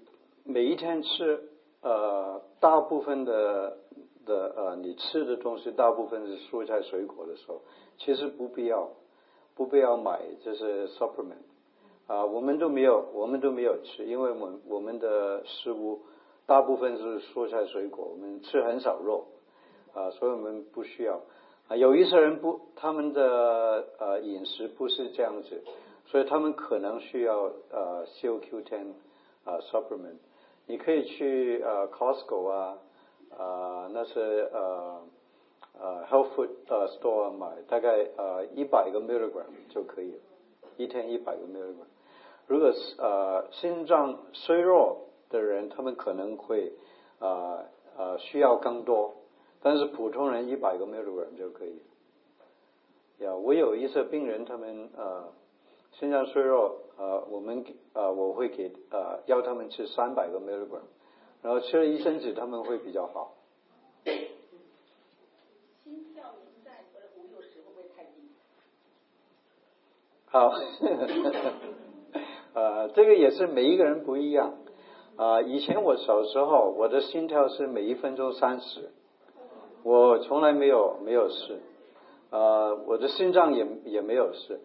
[0.45, 1.43] 每一天吃
[1.81, 3.79] 呃大部分的
[4.27, 7.63] 的呃你吃的东西大部分是蔬菜水果的时候，
[7.97, 8.91] 其实不必要
[9.55, 11.47] 不必要买这些 supplement
[12.09, 16.03] 啊，我们都没有我们都没有吃，因为我们我们的食物
[16.45, 19.29] 大部分是蔬菜水果，我们吃很少肉
[19.95, 21.23] 啊，所以我们不需要。
[21.69, 25.63] 啊，有一些人不，他们的呃饮食不是这样子，
[26.11, 28.93] 所以他们可能需要呃 CoQ10
[29.45, 30.17] 啊 supplement。
[30.67, 32.79] 你可以去呃 Costco 啊
[33.37, 34.21] 啊那些
[34.53, 35.01] 呃
[35.81, 40.19] 呃 health food 呃 store 买，大概呃一百个 milligram 就可以，
[40.77, 41.87] 一天一百个 milligram。
[42.47, 46.73] 如果是呃心脏衰弱的人，他们可能会
[47.19, 47.65] 啊
[47.97, 49.15] 呃需要更多。
[49.61, 51.83] 但是普通人一百个 milligram 就可以。
[53.19, 55.25] 呀，我有一些病人，他们呃
[55.99, 60.83] 心脏衰弱，呃，我们呃我会给呃要他们吃三百个 milligram，
[61.43, 63.35] 然后吃了一阵子，他们会比较好。
[65.83, 66.85] 心跳一在
[67.17, 68.31] 五六十会不会太低？
[70.27, 70.53] 好，
[72.55, 74.55] 呃啊，这个也是每一个人不一样
[75.17, 75.43] 啊。
[75.43, 78.91] 以前我小时候，我的心跳是每一分钟三十，
[79.83, 81.61] 我从来没有没有事，
[82.31, 84.61] 呃，我的心脏也也没有事，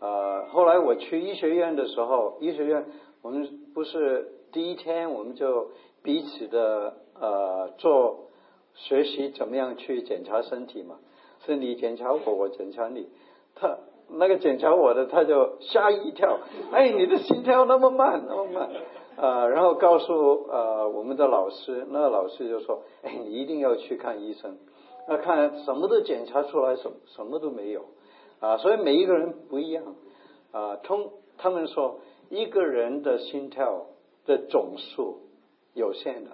[0.00, 2.86] 呃，后来我去医学院的时候，医学院
[3.22, 5.70] 我们不是第一天我们就
[6.02, 8.28] 彼此的呃做
[8.74, 10.96] 学习怎么样去检查身体嘛，
[11.44, 13.08] 是你检查我，我检查你，
[13.54, 13.78] 他。
[14.08, 16.38] 那个检查我的，他就吓一跳，
[16.70, 18.70] 哎，你的心跳那么慢，那么慢，
[19.16, 24.58] 啊，然后告诉呃我们的老师，那个老师就说，哎，你一定要去看医生，
[25.08, 27.86] 那看什么都检查出来什什么都没有，
[28.40, 29.82] 啊，所以每一个人不一样，
[30.52, 33.86] 啊，通他们说一个人的心跳
[34.26, 35.20] 的总数
[35.74, 36.30] 有限的，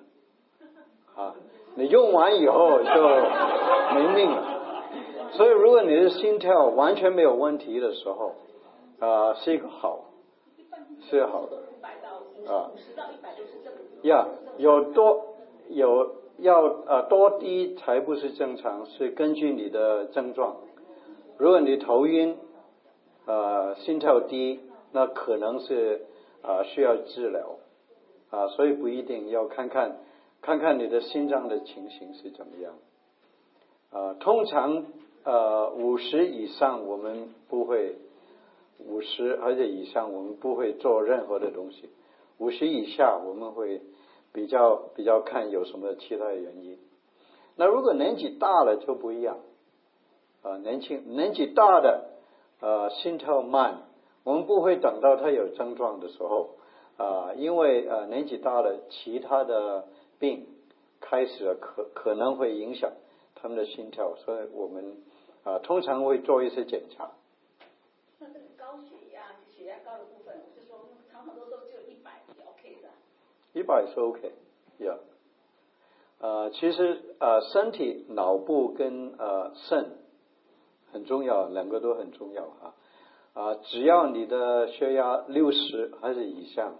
[1.14, 1.34] 啊，
[1.76, 3.02] 你用完以后就
[3.94, 4.60] 没命了。
[5.32, 8.34] 所以，如果你的心跳完全没有问题的时候，
[8.98, 10.04] 啊，是一个好，
[11.08, 12.70] 是好的，啊，
[14.02, 14.28] 呀，
[14.58, 15.36] 有多
[15.68, 20.56] 有要啊多低才不是正常，是根据你的症状。
[21.42, 22.36] 如果你头晕，
[23.26, 24.60] 呃，心跳低，
[24.92, 26.06] 那可能是
[26.40, 27.56] 啊需要治疗，
[28.30, 29.98] 啊，所以不一定要看看
[30.40, 32.74] 看看你的心脏的情形是怎么样，
[33.90, 34.84] 啊，通常。
[35.24, 37.94] 呃，五十以上我们不会，
[38.78, 41.90] 五十而且以上我们不会做任何的东西。
[42.38, 43.82] 五十以下我们会
[44.32, 46.76] 比较比较看有什么其他的原因。
[47.54, 49.38] 那如果年纪大了就不一样，
[50.42, 52.10] 啊，年轻年纪大的
[52.60, 53.82] 呃心跳慢，
[54.24, 56.50] 我们不会等到他有症状的时候
[56.96, 59.86] 啊，因为呃年纪大了，其他的
[60.18, 60.46] 病
[61.00, 62.92] 开始了可可能会影响
[63.34, 64.96] 他们的心跳，所以我们。
[65.44, 67.10] 啊，通常会做一些检查。
[68.20, 72.88] 那这个高血压、血压高的部分，就说常常都说就一百是 OK 的。
[73.52, 74.98] 一百是 OK，yeah。
[76.20, 79.96] 呃，其实呃，身体、脑部跟呃肾
[80.92, 82.74] 很重要，两个都很重要哈。
[83.34, 86.74] 啊，只要你的血压六十还是以上，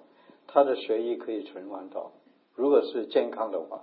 [0.47, 2.13] 他的血液可以循环到，
[2.55, 3.83] 如果是健康的话。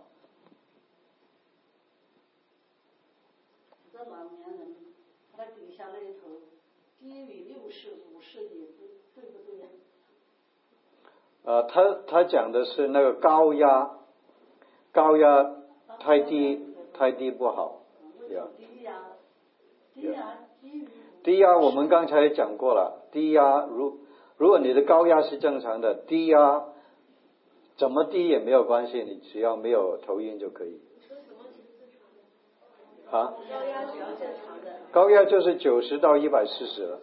[11.43, 13.89] 呃，他他讲的是那个高压，
[14.91, 15.55] 高压
[15.99, 16.63] 太低
[16.93, 17.81] 太低不好，
[18.27, 18.45] 低压，
[19.99, 20.37] 低压
[21.23, 23.99] 低压我们刚才讲过了，低压如
[24.37, 26.65] 如果你的高压是正常的，低压
[27.77, 30.81] 怎么低也没有关系，你只要没有头晕就可以。
[33.11, 33.33] 啊？
[33.49, 34.79] 高压只要正常的。
[34.91, 37.01] 高压就是九十到一百四十了。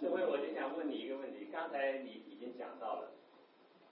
[0.00, 3.10] 这位我就想问你一个问题，刚才你已经讲到了，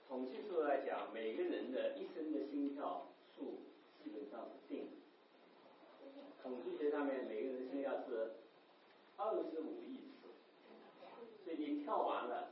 [0.07, 3.03] 统计数来讲，每个人的一生的心跳
[3.35, 3.59] 数
[4.01, 4.91] 基本上是定的。
[6.47, 8.31] 统计学上面，每个人的心跳是
[9.17, 10.31] 二十五亿次，
[11.43, 12.47] 所以你跳完了。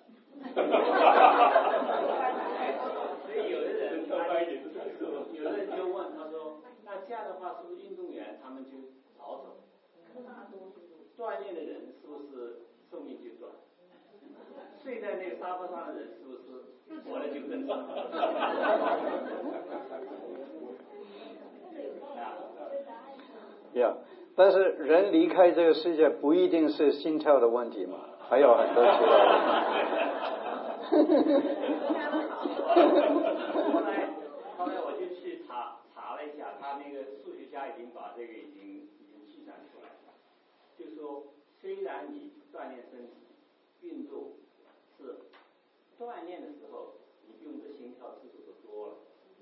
[3.23, 4.03] 所以有的人，
[5.31, 8.71] 有的人就问他说：“那这样的话，是不是运动员他们就
[9.17, 9.63] 少走？
[11.17, 12.59] 锻炼的人是不是？”
[12.91, 13.49] 寿命就短，
[14.83, 16.39] 睡在那个沙发上的人是不是
[17.01, 17.87] 活的就更长？
[23.79, 23.95] 呀，
[24.35, 27.99] 但是人离开这个世界不一定是心跳的问题嘛，
[28.29, 29.15] 还有很多其他。
[33.73, 34.09] 后来，
[34.57, 38.63] 后来我就去查查了一下，他那个数学家已经把这个已经
[38.99, 40.13] 已经计算出来了，
[40.77, 41.23] 就说
[41.61, 42.33] 虽然你。
[42.55, 43.11] 锻炼身体，
[43.81, 44.31] 运动
[44.95, 45.27] 是
[45.99, 46.95] 锻炼的时候，
[47.27, 48.93] 你用的心跳次数都多了。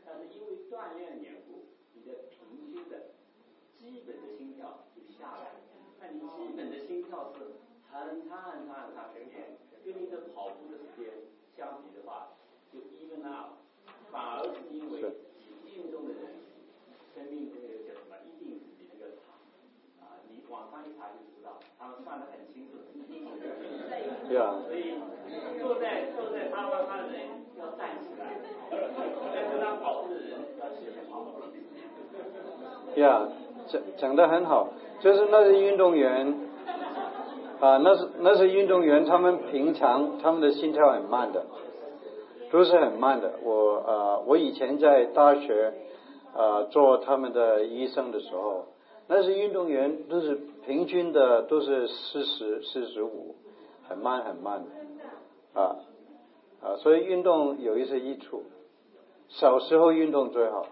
[0.03, 3.12] 但是因为锻炼的缘故，你的平均的
[3.83, 5.59] 基本的心跳就下来。
[5.99, 7.59] 那你基本的心跳是
[7.91, 11.11] 很长很长很长时间，跟你的跑步的时间
[11.57, 12.39] 相比的话，
[12.71, 13.59] 就 even out。
[14.09, 15.03] 反而是因为
[15.67, 16.39] 运动的人，
[17.13, 19.35] 生命这个叫什么，一定是比那个长。
[19.99, 22.79] 啊，你网上一查就知道，他们算的很清楚。
[24.29, 24.63] 对啊。
[24.63, 24.95] 所以
[25.59, 28.39] 坐在坐在沙发上的人要站起来，
[28.71, 31.27] 在跟他跑步的人要起来跑。
[32.95, 33.27] 对啊，
[33.73, 34.69] 讲讲的很好，
[34.99, 36.35] 就是那些运动员
[37.59, 41.43] 啊，那是那些运动员，他们平常他们的心跳很慢的，
[42.51, 43.33] 都是很慢的。
[43.43, 45.73] 我啊，我以前在大学
[46.35, 48.65] 啊做他们的医生的时候
[49.07, 53.35] 那些运动员都是平均的都是四十四十五，
[53.89, 55.75] 很慢很慢的啊
[56.61, 58.43] 啊，所以运动有一些益处，
[59.29, 60.67] 小时候运动最好，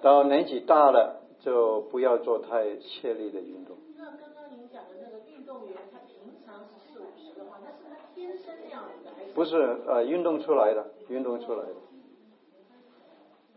[0.00, 3.76] 到年纪大了就不要做太切力的运动。
[3.98, 9.32] 那刚刚您讲的那个运动员，他平常是四五十的话，那是他天生那样的还是？
[9.32, 11.74] 不是呃运动出来的，运动出来的。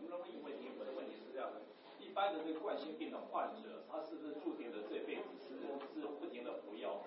[0.00, 0.70] 能不能问一个问题？
[0.78, 1.60] 我的问题是这样的：
[2.04, 5.54] 一般的这个冠心病的患者，他是不是注定的这辈子是
[6.00, 7.00] 是不停的服药？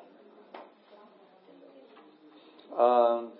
[2.77, 3.31] 嗯，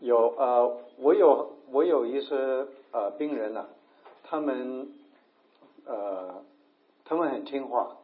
[0.00, 3.66] 有呃，我有我有一些呃病人呐、
[4.22, 4.88] 他们
[5.84, 6.42] 呃
[7.04, 7.96] 他们很听话，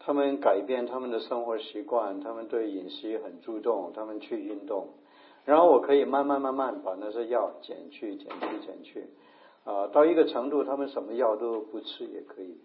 [0.00, 4.88] 他们改变他们的生活习惯，他们对饮食很注重，他们去运动，
[5.44, 9.06] 然后我可以慢慢慢慢把那些药减去减去减去，
[9.64, 12.58] 啊、到一个程度，他们什么药都不吃也可以。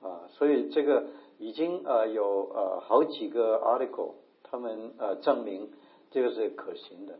[0.00, 1.06] 啊，所以这个
[1.38, 4.12] 已经呃有呃好几个 article，
[4.44, 5.72] 他们呃证明
[6.12, 7.18] 这个是可行的。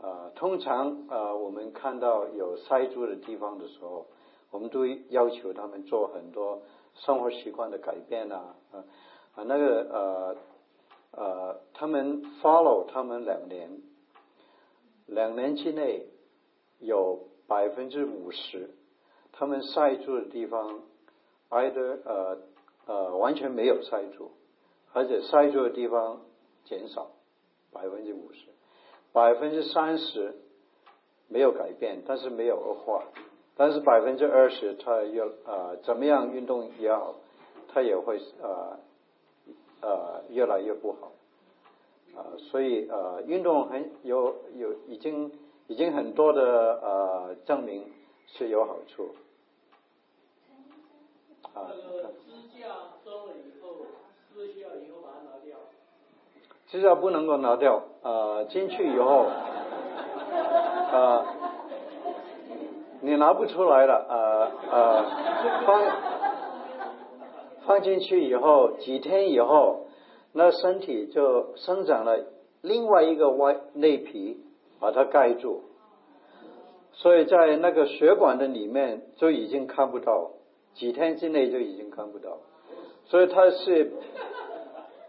[0.00, 4.06] 啊，通常呃我们看到有塞住的地方的时候，
[4.50, 6.62] 我们都要求他们做很多
[6.94, 8.54] 生活习惯的改变啊
[9.34, 10.36] 啊那个呃
[11.12, 13.80] 呃他们 follow 他们两年，
[15.06, 16.06] 两年之内
[16.80, 18.70] 有百分之五十，
[19.32, 20.80] 他们塞住的地方。
[21.48, 22.38] either 呃
[22.86, 24.32] 呃完全没有塞住，
[24.92, 26.22] 而且塞住的地方
[26.64, 27.12] 减少
[27.72, 28.48] 百分之五十，
[29.16, 30.34] 百分之三十
[31.26, 33.02] 没有改变，但是没有恶化，
[33.56, 37.14] 但是百分之二十它越呃怎么样运动也好，
[37.72, 38.78] 它也会呃
[39.80, 41.12] 呃越来越不好，
[42.14, 45.32] 啊、所以呃运动很有有已经
[45.66, 47.90] 已经很多的呃证明
[48.26, 49.14] 是有好处。
[51.54, 52.68] 啊，个支架
[53.02, 53.86] 装了以后，
[54.34, 55.56] 撕下以后把它拿掉。
[56.68, 59.26] 支架不能够拿掉，呃，进去以后，
[60.92, 61.24] 呃，
[63.00, 65.04] 你拿不出来了，呃呃，
[65.64, 65.82] 放
[67.66, 69.86] 放进去以后，几天以后，
[70.32, 72.26] 那身体就生长了
[72.62, 74.40] 另外一个外内皮
[74.80, 75.62] 把它盖住，
[76.92, 80.32] 所以在那个血管的里面就已经看不到，
[80.74, 82.38] 几天之内就已经看不到，
[83.04, 83.92] 所以它是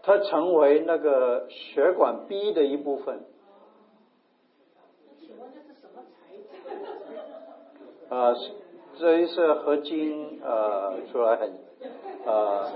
[0.02, 3.20] 它成为那个血管壁的一部分。
[5.18, 8.14] 请问这是什么材质？
[8.14, 8.50] 啊，是
[8.98, 11.52] 这一是合金呃出来很
[12.24, 12.70] 呃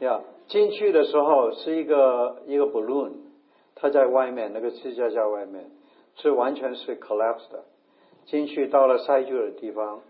[0.00, 3.12] 呀进去的时候是一个一个 balloon，
[3.74, 5.70] 它在外面那个支架在外面，
[6.16, 7.64] 是完全是 collapsed 的。
[8.26, 10.02] 进去到了塞住的地方，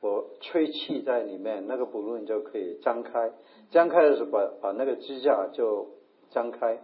[0.00, 3.32] 我吹气在里面，那个 balloon 就可以张开，
[3.70, 5.88] 张开的时候把把那个支架就
[6.30, 6.80] 张开，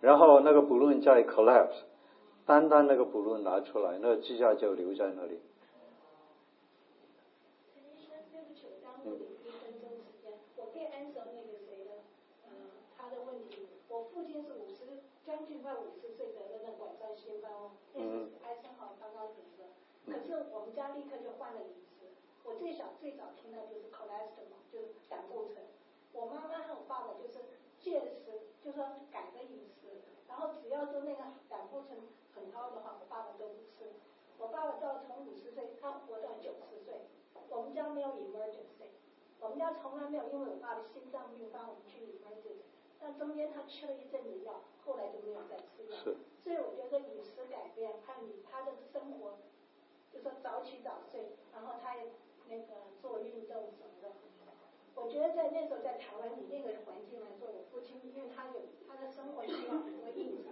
[0.00, 1.82] 然后那个 balloon 再 collapse，
[2.44, 5.40] 单单那个 balloon 拿出来，那个支架就留在那里。
[7.72, 11.90] 陈医生，对不起，我刚录你一分钟时间，我可以 answer 那个谁的，
[12.44, 12.52] 呃，
[12.96, 13.66] 他的问题。
[13.88, 19.66] 我父亲是五十，将近快五十岁得了那管状腺斑哦，那是艾森豪刚刚得的。
[20.06, 21.89] 可是我们家立刻就换了饮食。
[22.50, 25.62] 我最小最早听到就是 cholesterol，就是胆固醇。
[26.12, 27.38] 我妈妈和我爸爸就是
[27.78, 31.96] 戒食，就说改了饮食，然后只要说那个胆固醇
[32.34, 33.94] 很高的话，我爸爸都不吃。
[34.36, 37.06] 我爸爸到从五十岁，他活到九十岁。
[37.50, 38.90] 我们家没有 emergency，
[39.38, 42.66] 我们家从来没有因为我爸的心脏病帮我们去 emergency，
[42.98, 45.96] 但中间他吃了一阵子药，后来就没有再吃药。
[46.02, 49.38] 是所以我觉得饮食改变还有你他的生活，
[50.12, 52.10] 就说早起早睡，然后他也
[52.50, 54.10] 那个做运动什么的。
[54.96, 60.50] 我觉得在那时候在台湾，以那个环境来说，我父亲因为他有他的生活需要很多应酬，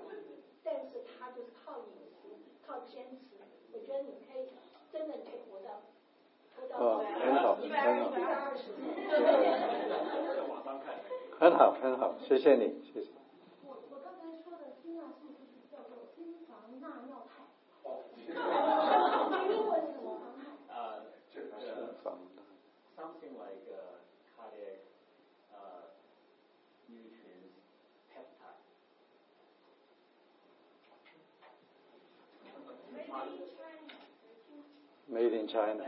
[0.64, 2.32] 但是他就是靠饮食，
[2.64, 3.36] 靠坚持。
[3.72, 4.48] 我觉得你可以
[4.90, 5.82] 真的可以活到
[6.56, 8.80] 活到哦很好一百二很好一百二十岁。
[10.34, 10.96] 在网上看。
[11.38, 13.10] 很好，很好，谢谢你，谢谢。
[13.66, 17.44] 我我刚才说的心脏是不是叫做心房纳尿肽？
[35.18, 35.82] made in China，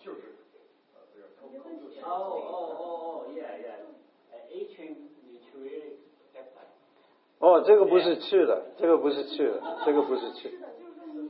[0.00, 0.20] 就是
[2.02, 2.08] 哦哦
[2.48, 3.84] 哦哦，yeah yeah，
[4.50, 4.96] 一群
[5.28, 6.00] material。
[7.40, 10.48] 哦，这个不是去的，这个不是去的，这个不是去。
[10.48, 11.20] 的，这个，的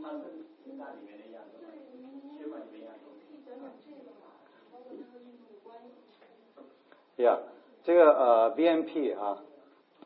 [7.17, 7.25] 这。
[7.25, 7.39] Yeah，
[7.83, 9.43] 这个呃，VMP 啊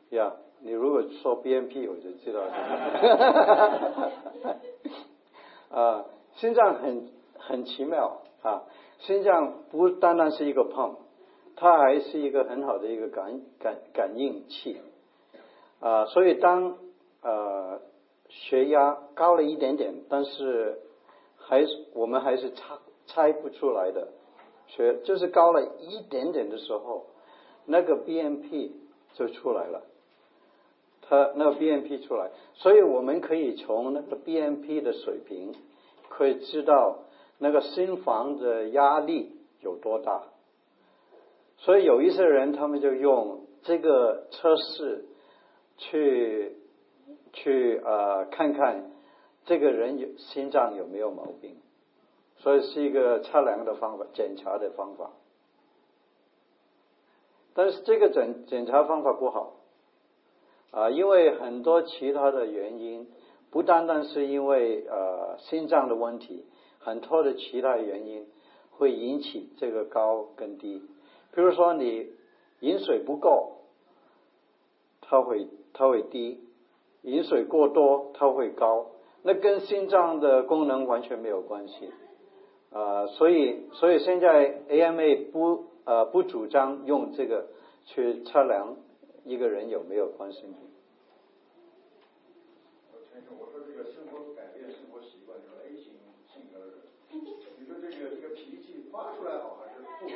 [0.09, 0.33] ，Yeah。
[0.65, 2.41] 你如果说 B M P，我就知道。
[5.69, 6.05] 啊，
[6.37, 8.63] 心脏很很奇妙啊，
[8.97, 10.95] 心脏不单单是一个 pump，
[11.55, 14.81] 它还是一个很好的一个感感感应器
[15.81, 16.77] 啊，所以当
[17.21, 17.79] 呃
[18.29, 20.79] 血压高了一点点，但是
[21.37, 22.75] 还是我们还是猜
[23.05, 24.07] 猜不出来的，
[24.65, 27.05] 血就是高了一点点的时候，
[27.67, 28.75] 那个 B M P
[29.13, 29.83] 就出来了。
[31.07, 35.53] 它那个 BNP 出来，所以我们可以从那个 BNP 的水平，
[36.09, 36.99] 可以知道
[37.37, 40.23] 那个心房的压力有多大。
[41.57, 45.05] 所以有一些人，他们就用这个测试
[45.77, 46.57] 去
[47.33, 48.91] 去呃看看
[49.45, 51.57] 这个人有心脏有没有毛病，
[52.37, 55.11] 所以是一个测量的方法，检查的方法。
[57.53, 59.53] 但是这个检检查方法不好。
[60.75, 63.07] 啊，因为很多其他的原因，
[63.49, 66.43] 不单单是因为呃心脏的问题，
[66.79, 68.25] 很多的其他原因
[68.71, 70.81] 会引起这个高跟低。
[71.33, 72.09] 比如说你
[72.59, 73.53] 饮水不够，
[74.99, 76.39] 它会它会低；
[77.03, 78.87] 饮水过多，它会高。
[79.23, 81.89] 那跟心脏的功能完全没有关系。
[82.73, 87.45] 啊，所以所以现在 AMA 不呃不主张用这个
[87.85, 88.75] 去测量。
[89.25, 90.53] 一个人有没有关心病？
[92.93, 95.93] 我听说，我说这个生活改变生活习惯，就是 A 型
[96.31, 96.75] 性格的人，
[97.57, 99.85] 你说这个这个脾气发出来好还是不？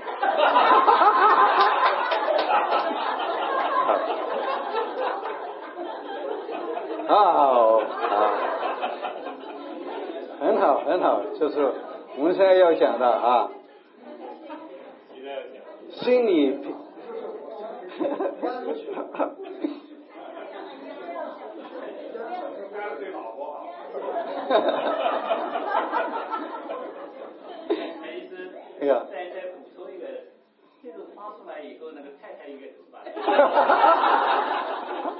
[7.07, 7.79] 好，好，
[10.39, 11.73] 很好，很好，就是
[12.15, 13.49] 我们现在要讲的啊，
[15.93, 16.55] 心理。
[17.99, 19.29] 哈哈哈哈哈！
[27.67, 28.31] 陈医师，
[29.11, 30.05] 再再补充一个，
[30.81, 33.03] 这个发出来以后，那个太太应该怎么办？
[33.13, 35.13] 哈哈哈哈哈！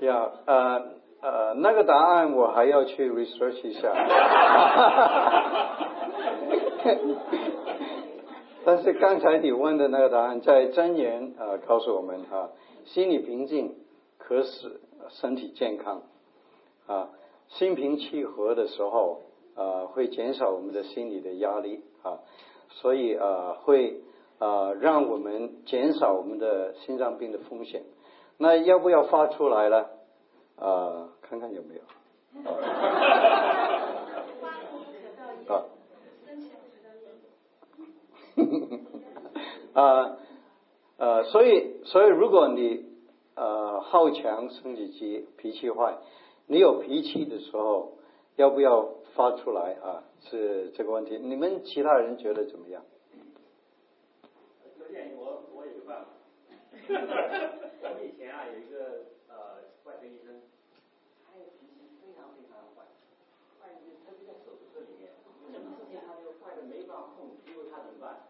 [0.00, 0.82] 呀，呃
[1.20, 2.19] 呃，那个答案
[2.50, 3.94] 我还要去 research 一下。
[8.64, 12.50] 但是刚才你问的那个答案，在真言啊告诉我们哈，
[12.86, 13.76] 心理平静
[14.18, 16.02] 可使身体健康
[16.88, 17.10] 啊，
[17.50, 19.20] 心平气和的时候
[19.54, 22.18] 啊会减少我们的心理的压力啊，
[22.70, 24.00] 所以啊会
[24.40, 27.84] 啊让我们减少我们的心脏病的风险。
[28.38, 29.86] 那要不要发出来呢？
[30.58, 31.80] 啊，看看有没有。
[35.48, 35.66] 啊。
[39.74, 40.16] 啊
[40.96, 42.84] 呃，所以所以如果你
[43.34, 45.96] 呃好强、生理期、脾气坏，
[46.46, 47.96] 你有脾气的时候，
[48.36, 50.04] 要不要发出来啊？
[50.28, 51.16] 是这个问题。
[51.18, 52.84] 你们其他人觉得怎么样？
[54.78, 56.08] 有点，我我有个办法。
[56.90, 60.42] 我们以前啊有一个呃外科医生，
[61.24, 62.84] 他脾气非常非常坏，
[63.60, 65.08] 坏的他就在手术室里面，
[65.52, 68.28] 什么事情他就坏的没办法控制，因为他怎么办？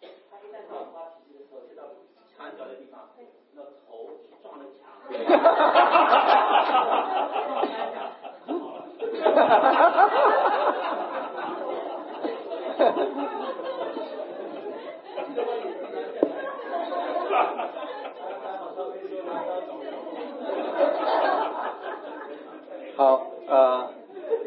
[0.00, 1.82] 他一旦到发脾气的时候，就到
[2.26, 3.10] 墙角的地方，
[3.54, 4.88] 那头去撞那墙。
[4.90, 5.19] 哈哈哈
[22.96, 23.90] 好呃，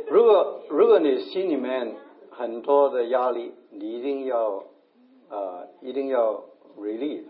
[0.09, 1.95] 如果如果你心里面
[2.29, 4.63] 很多的压力，你一定要。
[5.29, 6.43] 啊，一定要
[6.77, 7.23] release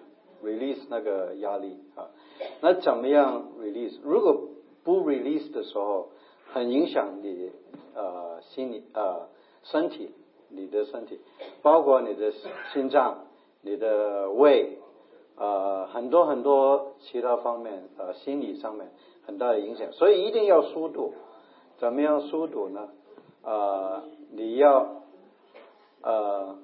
[0.44, 2.10] release 那个压力啊。
[2.61, 3.99] 那怎么样 release？
[4.03, 4.49] 如果
[4.84, 6.10] 不 release 的时候，
[6.52, 7.52] 很影响你
[7.95, 9.28] 呃心理呃
[9.64, 10.11] 身体，
[10.49, 11.20] 你的身体，
[11.61, 12.32] 包括你的
[12.74, 13.26] 心脏、
[13.61, 14.80] 你的胃
[15.38, 18.91] 呃很多很多其他方面呃心理上面
[19.26, 19.91] 很大的影响。
[19.91, 21.14] 所以一定要疏堵。
[21.78, 22.90] 怎么样疏堵呢？
[23.44, 25.03] 啊，你要
[26.02, 26.57] 呃。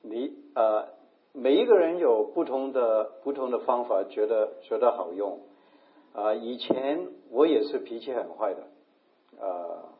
[0.00, 0.86] 你呃，
[1.40, 5.38] 每一个人有不同的不同的方法，觉得觉得好用
[6.12, 6.34] 啊。
[6.34, 8.62] 以前我也是脾气很坏的
[9.40, 9.94] 啊，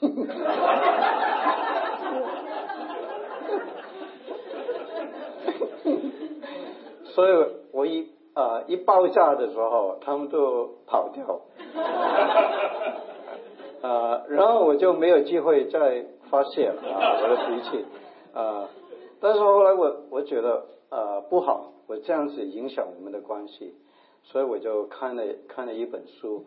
[7.04, 7.32] 所以
[7.72, 11.42] 我一啊一爆炸的时候，他们都跑掉
[13.82, 17.84] 啊，然后我就没有机会再发泄了啊，我的脾气
[18.32, 18.70] 啊。
[19.20, 23.74] 但是后来我我觉得呃不好，我这样子影响我们的关系，
[24.22, 26.44] 所以我就看了看了一本书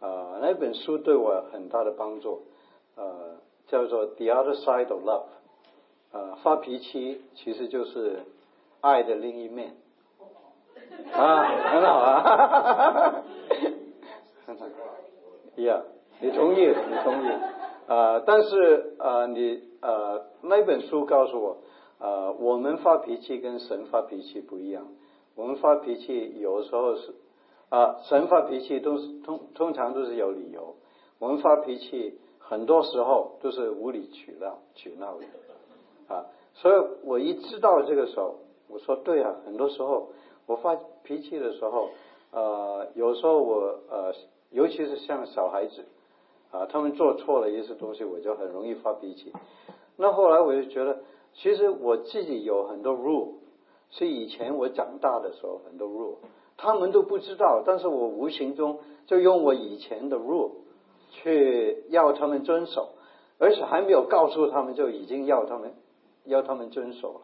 [0.00, 2.42] 啊，那本书对我很大的帮助，
[2.96, 3.36] 呃，
[3.66, 5.22] 叫做《The Other Side of Love》
[6.12, 8.20] 呃，发脾气其实就是
[8.80, 9.74] 爱的另一面
[11.12, 13.22] 啊，很好啊，哈哈哈
[14.46, 14.66] 很好
[15.56, 15.82] ，Yeah，
[16.20, 16.68] 你同意？
[16.68, 17.28] 你同意？
[17.88, 21.56] 啊，但是啊，你呃那本书告诉我。
[22.04, 24.88] 呃，我们发脾气跟神发脾气不一样。
[25.36, 27.14] 我们发脾气有时候是
[27.70, 30.74] 啊，神发脾气都是通通常都是有理由。
[31.18, 36.26] 我们发脾气很多时候都是无理取闹取闹的啊。
[36.52, 38.34] 所以我一知道这个时候，
[38.68, 40.10] 我说对啊，很多时候
[40.44, 41.88] 我发脾气的时候，
[42.32, 44.12] 呃，有时候我呃，
[44.50, 45.86] 尤其是像小孩子
[46.50, 49.32] 啊，他们做错了一些东西，我就很容易发脾气。
[49.96, 50.98] 那后来我就觉得。
[51.34, 53.34] 其实我自己有很多 rule，
[53.90, 56.16] 是以前我长大的时候很多 rule，
[56.56, 60.52] 他们都不知道，但是我无形中就用我以前的 rule
[61.10, 62.90] 去要他们遵守，
[63.38, 65.74] 而且还没有告诉他们就已经要他们
[66.24, 67.20] 要他们遵守了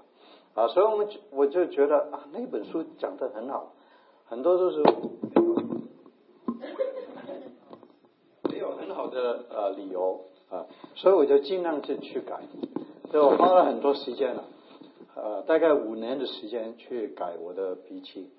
[0.62, 0.68] 啊！
[0.68, 3.72] 所以我们我就觉得啊，那本书讲的很好，
[4.26, 4.82] 很多都是
[8.50, 10.20] 没有很好的呃理由
[10.50, 10.66] 啊，
[10.96, 12.40] 所以我就尽量去去改。
[13.12, 14.44] 就我花了很多时间了，
[15.16, 18.30] 呃，大概五年的时间去改我的脾气，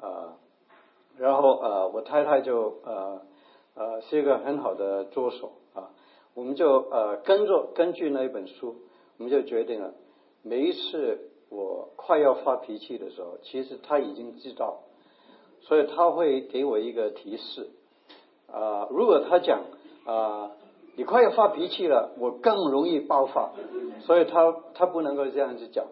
[0.00, 0.34] 啊，
[1.16, 3.22] 然后呃，我太太就呃
[3.76, 5.90] 呃是一个很好的助手啊，
[6.34, 8.74] 我们就呃跟着根据那一本书，
[9.18, 9.94] 我们就决定了，
[10.42, 14.80] 每一次我快要发脾气的时候，其实他已经知道，
[15.60, 17.70] 所以他会给我一个提示，
[18.50, 19.60] 啊，如果他讲
[20.06, 20.50] 啊。
[20.94, 23.52] 你快要发脾气了，我更容易爆发，
[24.00, 25.86] 所以他他不能够这样子讲，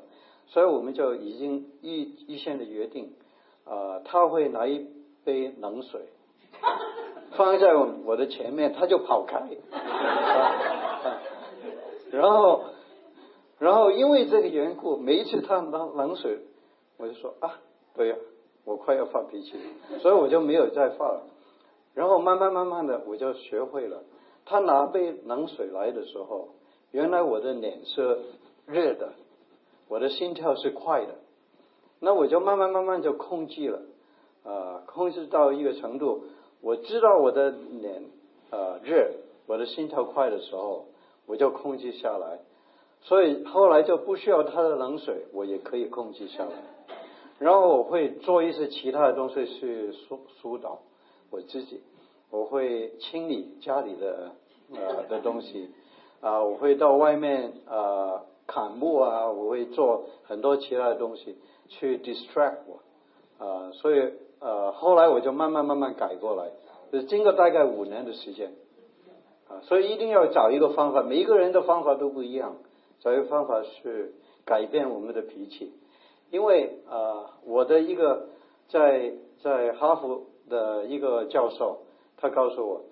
[0.49, 3.15] 所以我们就已经预预先的约定，
[3.65, 4.87] 啊，他会拿一
[5.25, 6.03] 杯冷水
[7.33, 7.75] 放在
[8.05, 9.49] 我的前面，他就跑开，
[12.11, 12.65] 然后
[13.59, 16.41] 然后因为这个缘故，每一次他拿冷水，
[16.99, 17.59] 我就说啊，
[17.95, 18.17] 对呀，
[18.67, 21.23] 我快要发脾气了，所以我就没有再发了，
[21.95, 24.03] 然后慢慢慢慢的我就学会了。
[24.45, 26.49] 他拿杯冷水来的时候，
[26.91, 28.19] 原来我的脸是
[28.67, 29.13] 热的，
[29.89, 31.15] 我的心跳是快的，
[32.01, 33.83] 那我就慢慢慢慢就控制了，
[34.45, 36.25] 啊，控制到一个程度，
[36.61, 38.05] 我知道我的脸
[38.51, 39.13] 啊热，
[39.47, 40.87] 我的心跳快的时候，
[41.27, 42.41] 我就控制下来，
[43.03, 46.51] 所以后来就不需要他的冷水，我也可以控制下来，
[47.39, 50.81] 然后我会做一些其他的东西去疏疏导
[51.31, 51.81] 我自己。
[52.31, 54.33] 我会清理家里的
[54.73, 55.71] 呃的东西。
[56.21, 61.39] 啊，我会到外面啊砍木啊，我会做很多其他的东西
[61.69, 63.45] 去 distract 我。
[63.45, 66.51] 啊，所以呃后来我就慢慢慢慢改过来，
[66.93, 68.53] 就经过大概五年的时间。
[69.49, 72.59] 啊，所以一定要找一个方法，每一个人的方法都不一样，
[73.01, 74.13] 找一个方法是
[74.45, 75.73] 改变我们的脾气，
[76.31, 78.29] 因为啊我的一个
[78.69, 81.79] 在在哈佛的一个教授。
[82.21, 82.85] 他告诉我，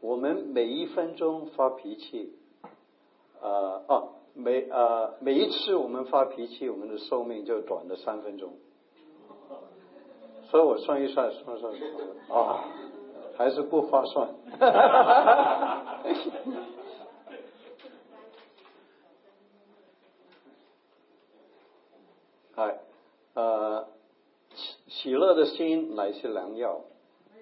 [0.00, 2.34] 我们每一分钟发脾气，
[3.40, 8.54] 呃，哦，每呃每一次我们发脾气，我们的寿命就短了三分钟。
[10.50, 11.72] 所以我算一算，算算
[12.28, 12.64] 啊，
[13.36, 14.28] 还是不划算。
[22.56, 22.78] 哎，
[23.34, 23.88] 呃，
[24.54, 26.82] 喜喜乐的心乃是良药。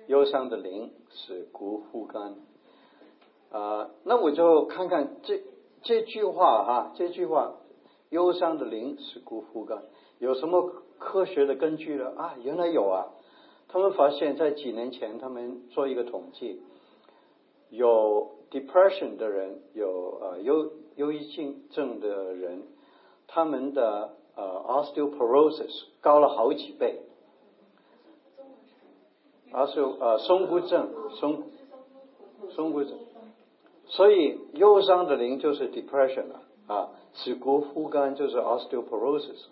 [0.09, 2.35] 忧伤的灵使骨枯干
[3.51, 5.43] 啊，那我就看看这
[5.83, 7.55] 这句话哈，这句话
[8.11, 9.85] 忧伤的灵使骨枯干
[10.19, 12.13] 有什么科学的根据呢？
[12.17, 13.09] 啊，原来有啊，
[13.69, 16.63] 他们发现，在几年前，他们做一个统计，
[17.71, 22.63] 有 depression 的人，有呃忧忧郁症症的人，
[23.27, 27.01] 他们的呃 osteoporosis 高了好几倍。
[29.53, 31.43] 而是有呃松骨症，松
[32.51, 32.99] 松骨症，
[33.87, 39.45] 所以忧伤的灵就是 depression 了啊，指骨枯干就是 osteoporosis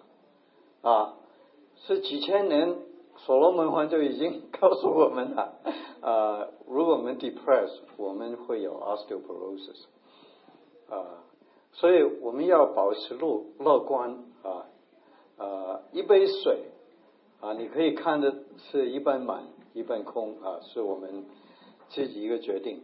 [0.83, 1.15] 啊，
[1.77, 2.77] 是几千年
[3.19, 5.53] 所罗门王就已经告诉我们了
[6.01, 9.85] 啊，如果我们 depress，我们会有 osteoporosis
[10.89, 11.25] 啊，
[11.73, 14.67] 所以我们要保持乐乐观啊
[15.37, 16.65] 啊，一杯水
[17.41, 18.35] 啊，你可以看的
[18.71, 19.45] 是一半满。
[19.73, 21.25] 一半空啊，是我们
[21.89, 22.83] 自己一个决定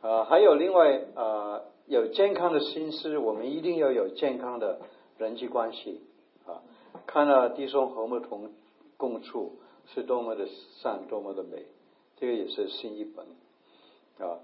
[0.00, 4.80] 啊，还有另外啊，有健康的心思，我们一定要有健康的
[5.18, 6.00] 人际关系
[6.46, 6.62] 啊。
[7.06, 8.52] 看到弟兄和睦同
[8.96, 9.58] 共处
[9.94, 10.46] 是多么的
[10.82, 11.66] 善，多么的美，
[12.16, 13.26] 这个也是心一本
[14.18, 14.38] 啊。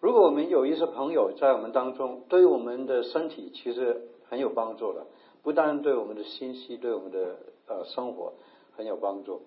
[0.00, 5.06] 如果我们有一些朋友在我们当中，对我们的身体其实很有帮助的，
[5.42, 7.36] 不但对我们的信息，对我们的
[7.66, 8.34] 呃生活
[8.78, 9.42] 很有帮助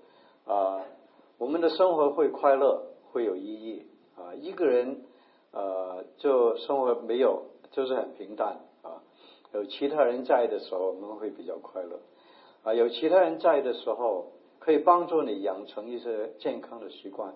[0.45, 0.83] 啊，
[1.37, 2.83] 我们的生活会快乐，
[3.13, 3.87] 会有意义
[4.17, 4.35] 啊。
[4.35, 5.05] 一个人
[5.53, 9.01] 呃，就生活没有，就是很平淡啊。
[9.53, 12.01] 有其他人在的时候，我们会比较快乐
[12.63, 12.73] 啊。
[12.73, 17.33] 有其他人在的时候，可以帮助你养成一些健康的习惯。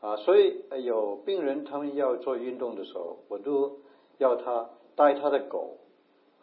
[0.00, 3.78] 啊，所以有病人他们要做运动的时候，我都
[4.18, 5.78] 要他带他的狗，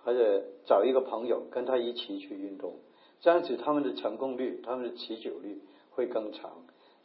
[0.03, 2.73] 或者找一个朋友跟他一起去运动，
[3.23, 6.51] 这样子他们的成功率、他们的持久率会更长。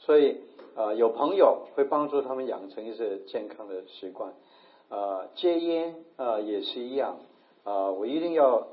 [0.00, 0.40] 所以
[0.74, 4.34] 啊，有朋友会帮助他们养成一些健康的习惯。
[4.88, 7.18] 啊，戒烟啊也是一样
[7.62, 8.66] 啊，我一定要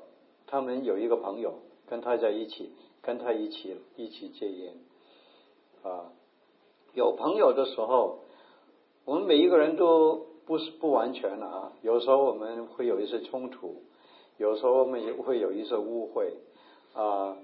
[0.48, 2.72] 他们有一个朋友跟他在一起，
[3.04, 4.74] 跟他一起一起戒烟
[5.84, 6.12] 啊。
[6.96, 8.22] 有朋友的时候，
[9.06, 11.74] 我们每一个人都不是不完全的啊。
[11.84, 13.84] 有时候我们会有一些冲突，
[14.38, 16.34] 有时候我们也会有一些误会
[16.96, 17.38] 啊，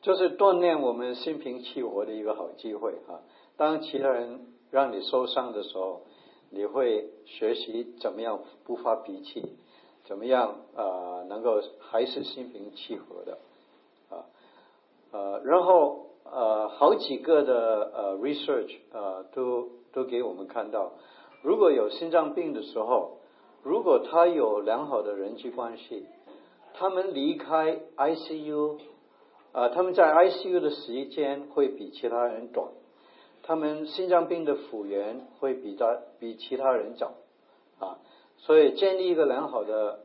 [0.00, 3.20] 就是锻炼我们心平气和的一个好机会啊。
[3.56, 6.02] 当其他人让你受伤的时候，
[6.50, 9.42] 你会学习怎么样不发脾气，
[10.04, 13.38] 怎么样啊能够还是心平气和的
[14.08, 14.24] 啊
[15.12, 16.00] 呃，然后。
[16.26, 20.92] 呃，好几个的呃 research 呃都都给我们看到，
[21.42, 23.18] 如果有心脏病的时候，
[23.62, 26.06] 如果他有良好的人际关系，
[26.74, 28.78] 他们离开 ICU
[29.52, 32.68] 啊，他们在 ICU 的时间会比其他人短，
[33.42, 37.14] 他们心脏病的复原会比他比其他人早
[37.78, 37.98] 啊，
[38.38, 40.00] 所以建立一个良好的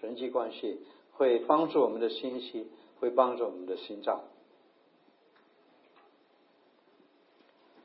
[0.00, 0.80] 人际关系，
[1.12, 2.66] 会帮助我们的心息，
[2.98, 4.24] 会帮助我们的心脏。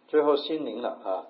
[0.08, 1.28] 最后心灵了啊！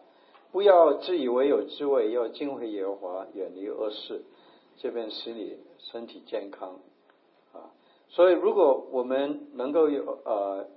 [0.52, 4.24] 不要自以为有智慧，要敬畏耶和华，远离恶事，
[4.78, 6.80] 这边使你身体健康！
[8.14, 10.68] 所以，如果我们能够有呃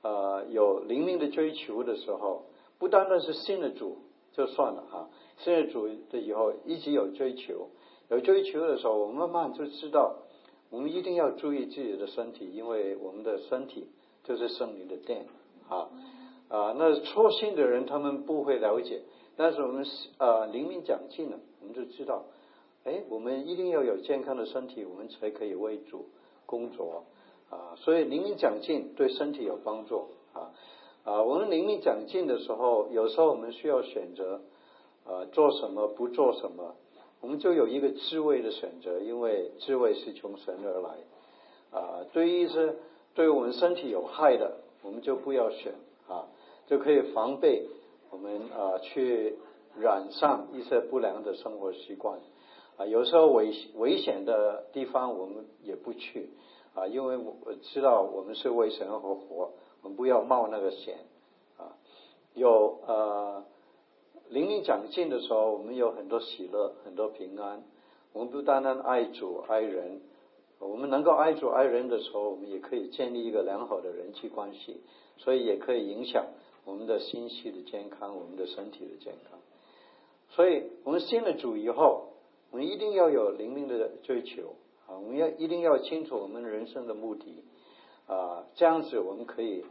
[0.00, 2.46] 呃有灵命的追求的时候，
[2.78, 3.98] 不单单是信的主
[4.32, 7.68] 就算了哈，信了主的以后一直有追求，
[8.08, 10.16] 有追求的时候，我们慢慢就知道，
[10.70, 13.86] 我们一定要注意自己的身体，因为我们的身体
[14.24, 15.26] 就是圣灵的殿
[15.68, 15.90] 啊。
[16.48, 19.02] 啊，那初信的人他们不会了解，
[19.36, 19.84] 但是我们
[20.16, 22.24] 啊灵敏讲进了，我们就知道，
[22.84, 26.08] 哎，我们一定要有健康的身体，我们才可以为主
[26.46, 27.04] 工作
[27.50, 27.74] 啊。
[27.76, 30.50] 所以灵敏讲进对身体有帮助啊
[31.04, 31.22] 啊。
[31.22, 34.40] 我们灵敏讲进的时候，有时候我们需要选择
[35.04, 36.74] 啊做什么不做什么，
[37.20, 42.06] 我们就有一个智慧的选择，因为智慧是从神而来啊。
[42.12, 42.74] 对于一些
[43.14, 45.74] 对我们身体有害的，我们就不要选
[46.08, 46.26] 啊。
[46.68, 47.66] 就可以防备
[48.10, 49.36] 我们啊去
[49.78, 52.18] 染上一些不良的生活习惯
[52.82, 56.30] 啊，有时候危危险的地方我们也不去
[56.74, 59.52] 啊，因为我知道我们是为神而活，
[59.82, 60.98] 我们不要冒那个险
[61.58, 61.78] 啊。
[62.34, 63.44] 有呃
[64.30, 67.62] 灵灵长进的时候，我们有很多喜乐，很多平安。
[68.12, 70.00] 我们不单单爱主爱人，
[70.58, 74.80] 我们能够爱主爱人的时候，我们也可以建立一个良好的人际关系，
[75.18, 76.26] 所以也可以影响。
[76.64, 79.38] 我们的心系的健康，我们的身体的健康，
[80.30, 82.11] 所以我们信了主以后，
[82.52, 84.54] 我们一定要有灵命的追求
[84.86, 84.94] 啊！
[84.94, 87.42] 我们要一定要清楚我们人生的目的
[88.06, 88.44] 啊！
[88.54, 89.64] 这样子我们可以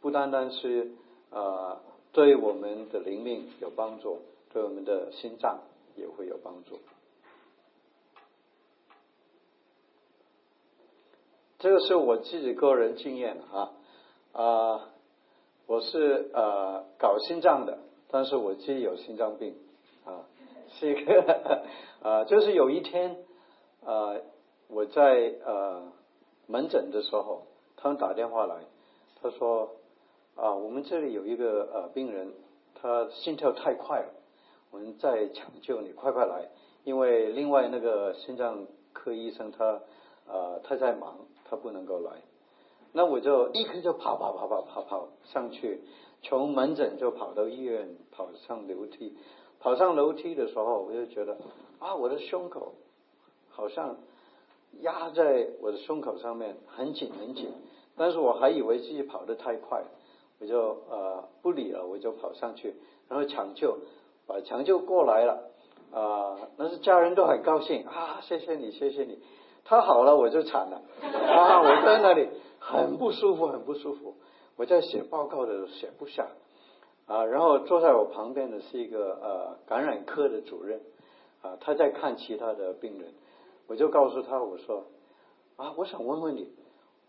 [0.00, 0.92] 不单单是
[1.30, 1.80] 啊，
[2.12, 4.20] 对我们的灵命有帮助，
[4.52, 5.58] 对我们的心脏
[5.96, 6.78] 也会有帮助。
[11.58, 13.72] 这个是我自己个人经验啊
[14.32, 14.90] 啊。
[15.66, 17.78] 我是呃搞心脏的，
[18.08, 19.56] 但是我自己有心脏病，
[20.78, 21.64] 是一个
[22.02, 23.16] 啊， 就是有一天
[23.84, 24.16] 啊，
[24.68, 25.92] 我在呃
[26.46, 27.46] 门诊的时候，
[27.76, 28.56] 他们打电话来，
[29.22, 29.76] 他说
[30.36, 32.32] 啊，我们这里有一个呃病人，
[32.74, 34.08] 他心跳太快了，
[34.70, 36.48] 我们在抢救你，快快来，
[36.82, 39.80] 因为另外那个心脏科医生他
[40.26, 42.12] 啊他在忙，他不能够来。
[42.92, 45.82] 那我就立刻就跑跑跑跑跑跑上去，
[46.22, 49.16] 从门诊就跑到医院，跑上楼梯。
[49.64, 51.38] 跑上楼梯的时候，我就觉得
[51.78, 52.74] 啊，我的胸口
[53.48, 53.96] 好像
[54.82, 57.48] 压在我的胸口上面，很紧很紧。
[57.96, 59.82] 但是我还以为自己跑得太快，
[60.38, 62.74] 我就呃不理了，我就跑上去，
[63.08, 63.78] 然后抢救，
[64.26, 65.48] 把抢救过来了。
[65.94, 69.18] 啊，那是家人都很高兴啊，谢谢你，谢谢你。
[69.64, 72.28] 他好了我就惨了 啊，我在那里
[72.58, 74.14] 很不舒服，很不舒服。
[74.56, 76.28] 我在写报告的时候写不下
[77.06, 80.80] 啊，然后坐在我旁边的是一个呃感染科的主任
[81.42, 83.12] 啊，他在看其他的病人，
[83.66, 84.84] 我就告诉他我说
[85.56, 86.48] 啊，我想问问你，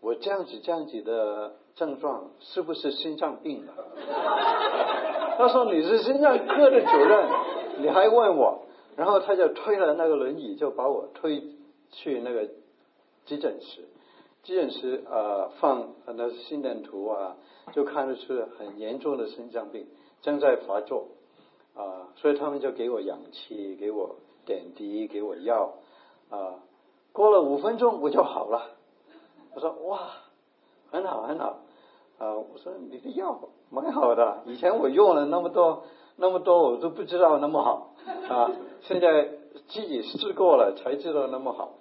[0.00, 3.72] 我这样子这样子的症状是不是心脏病了？
[5.38, 7.28] 他说你是心脏科的主任，
[7.78, 8.62] 你还问我？
[8.96, 11.42] 然后他就推了那个轮椅，就把我推
[11.90, 12.48] 去那个
[13.24, 13.84] 急诊室。
[14.46, 17.36] 急诊室呃放那心电图啊，
[17.72, 19.88] 就看得出很严重的心脏病
[20.22, 21.08] 正在发作
[21.74, 24.14] 啊，所以他们就给我氧气，给我
[24.44, 25.74] 点滴，给我药
[26.30, 26.62] 啊。
[27.12, 28.70] 过了五分钟我就好了。
[29.52, 30.10] 我说哇，
[30.92, 31.58] 很好很好
[32.18, 32.36] 啊。
[32.36, 35.82] 我说你的药蛮好的，以前我用了那么多
[36.14, 37.94] 那么多，我都不知道那么好
[38.28, 38.52] 啊。
[38.82, 39.28] 现在
[39.66, 41.74] 自己试过了才知道那么好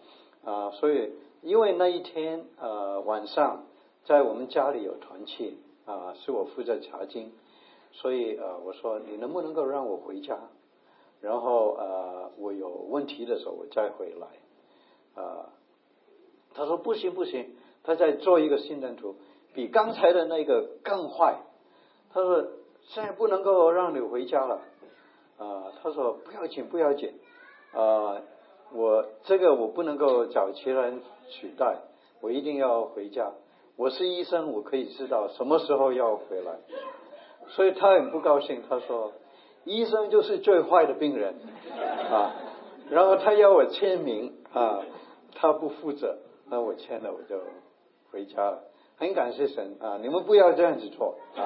[0.44, 1.12] 啊，所以。
[1.46, 3.66] 因为那一天呃晚上
[4.04, 7.32] 在我们家里有团契啊，是我负责查经，
[7.92, 10.40] 所以呃我说你能不能够让我回家，
[11.22, 15.50] 然后呃我有问题的时候我再回来啊。
[16.56, 19.16] 他说不行不行，他在做一个心电图，
[19.54, 21.38] 比刚才的那个更坏。
[22.12, 22.44] 他说
[22.88, 24.62] 现在不能够让你回家了
[25.38, 25.72] 啊。
[25.84, 27.14] 他说不要紧不要紧
[27.72, 28.20] 啊。
[28.76, 31.78] 我这个我不能够找其他人取代，
[32.22, 33.32] 我一定要回家。
[33.78, 36.58] 我是医生，我可以知道什么时候要回来。
[37.48, 39.14] 所以他很不高兴，他说
[39.64, 41.36] ：“医生就是最坏的病人
[42.12, 42.34] 啊。”
[42.90, 44.82] 然后他要我签名啊，
[45.36, 46.18] 他不负责，
[46.50, 47.40] 那我签了我就
[48.12, 48.64] 回家了。
[48.98, 51.44] 很感谢神啊，你们不要这样子做啊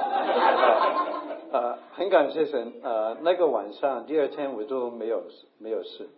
[1.51, 1.79] 啊！
[1.93, 5.23] 很感谢神啊，那个晚上第二天我都没有
[5.57, 6.09] 没有事。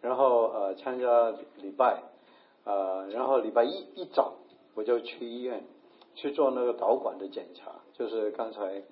[0.00, 2.02] 然后呃参加礼拜，
[2.64, 4.34] 呃然后礼拜一一早
[4.74, 5.64] 我就去医院
[6.14, 8.82] 去做那个导管的检查，就是刚才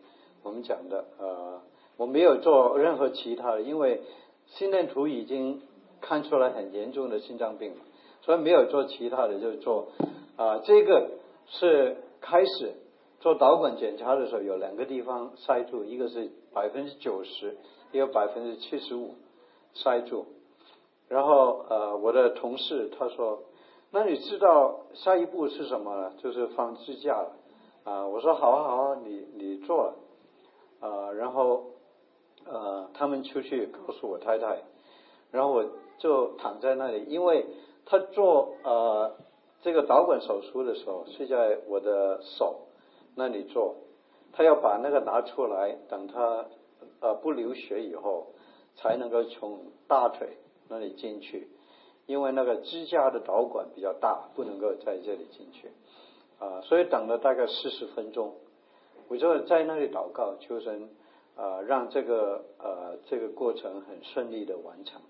[0.43, 1.61] 我们讲的呃
[1.97, 4.03] 我没有做任何其他的，因为
[4.47, 5.63] 心电图已经
[6.01, 7.79] 看出来很严重的心脏病了，
[8.23, 9.89] 所以没有做其他的，就做
[10.37, 11.11] 啊这个
[11.47, 12.75] 是开始
[13.21, 17.57] 做导管检查的时候有两个地方塞住，一个是百分之九十，
[17.93, 19.15] 一个百分之七十五
[19.75, 20.27] 塞住。
[21.09, 23.45] 然后呃，我的同事他说
[23.93, 26.13] ：“那你知道下一步是什么了？
[26.19, 27.33] 就是放支架了。”
[27.85, 29.95] 啊，我说：“好啊，好啊，你你做了。”
[30.81, 31.65] 啊，然后
[32.45, 34.63] 呃，他们出去告诉我太太，
[35.31, 35.65] 然后我
[35.99, 37.47] 就躺在那里，因为
[37.85, 39.17] 他做呃
[39.63, 42.67] 这个导管手术的时候是在我的手
[43.15, 43.77] 那里做，
[44.33, 46.47] 他要把那个拿出来，等他
[47.01, 48.27] 呃不流血以后，
[48.75, 50.37] 才能够从大腿。
[50.69, 51.49] 那里进去，
[52.07, 55.71] 因为那个支架的导管比较大，不能够在这里进去
[56.39, 58.35] 啊，所以等了大概四十分钟，
[59.09, 60.89] 我就在那里祷告，求神
[61.37, 65.01] 啊，让这个呃这个过程很顺利的完成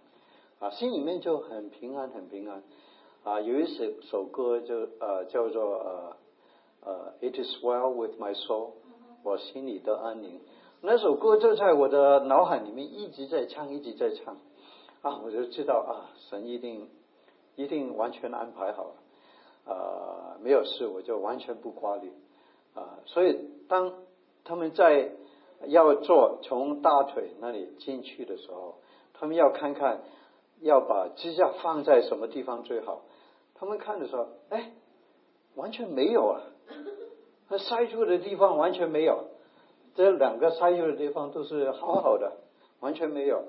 [0.59, 2.63] 啊，心里面就很平安，很平安
[3.25, 3.41] 啊。
[3.41, 6.17] 有一首首歌就呃叫做呃
[6.85, 8.73] 呃 It is well with my soul，
[9.23, 10.41] 我心里的安宁。
[10.83, 14.37] 那首歌就在我的脑海里面一直在唱，一直在唱。
[15.03, 16.89] 啊，我就知道啊，神一定
[17.55, 22.13] 一定完全安排好了，啊，没有事，我就完全不挂虑
[22.75, 22.99] 啊。
[23.05, 23.93] 所以当
[24.45, 25.13] 他们在
[25.67, 28.77] 要做从大腿那里进去的时候，
[29.15, 30.03] 他们要看看
[30.61, 33.03] 要把支架放在什么地方最好。
[33.55, 34.73] 他们看的时候，哎，
[35.55, 36.43] 完全没有啊，
[37.49, 39.25] 那塞住的地方完全没有，
[39.95, 42.33] 这两个塞住的地方都是好好的，
[42.81, 43.45] 完全没有。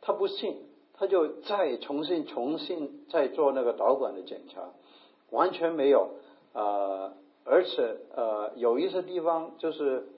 [0.00, 0.65] 他不信。
[0.98, 4.70] 他就再重新重新再做那个导管的检查，
[5.30, 6.08] 完全没有
[6.54, 7.12] 啊，
[7.44, 10.08] 而且呃有一些地方就是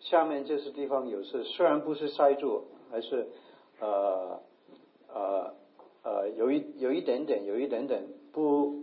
[0.00, 3.28] 下面这些地方有是虽然不是塞住，还是
[3.80, 4.40] 呃
[5.12, 5.54] 呃
[6.02, 8.82] 呃有一有一点点有一点点不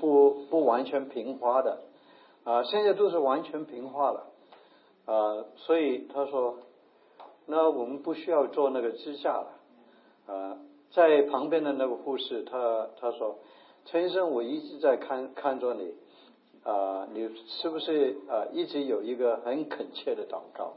[0.00, 1.80] 不不完全平滑的
[2.44, 4.26] 啊，现在都是完全平滑了
[5.04, 6.58] 啊，所以他说
[7.46, 9.48] 那我们不需要做那个支架了
[10.32, 10.58] 啊。
[10.92, 13.38] 在旁边的那个护士，他他说
[13.84, 15.94] ：“陈医生，我一直在看看着你，
[16.64, 20.74] 啊，你是不是啊一直有一个很恳切的祷告？”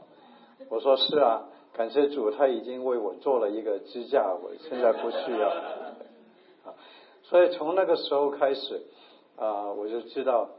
[0.68, 5.48] 我说：“是啊，感谢主，他已经为我做了一个支架，我现在不需要。”
[6.66, 6.74] 啊，
[7.22, 8.82] 所以从那个时候开始，
[9.36, 10.50] 啊，我就知道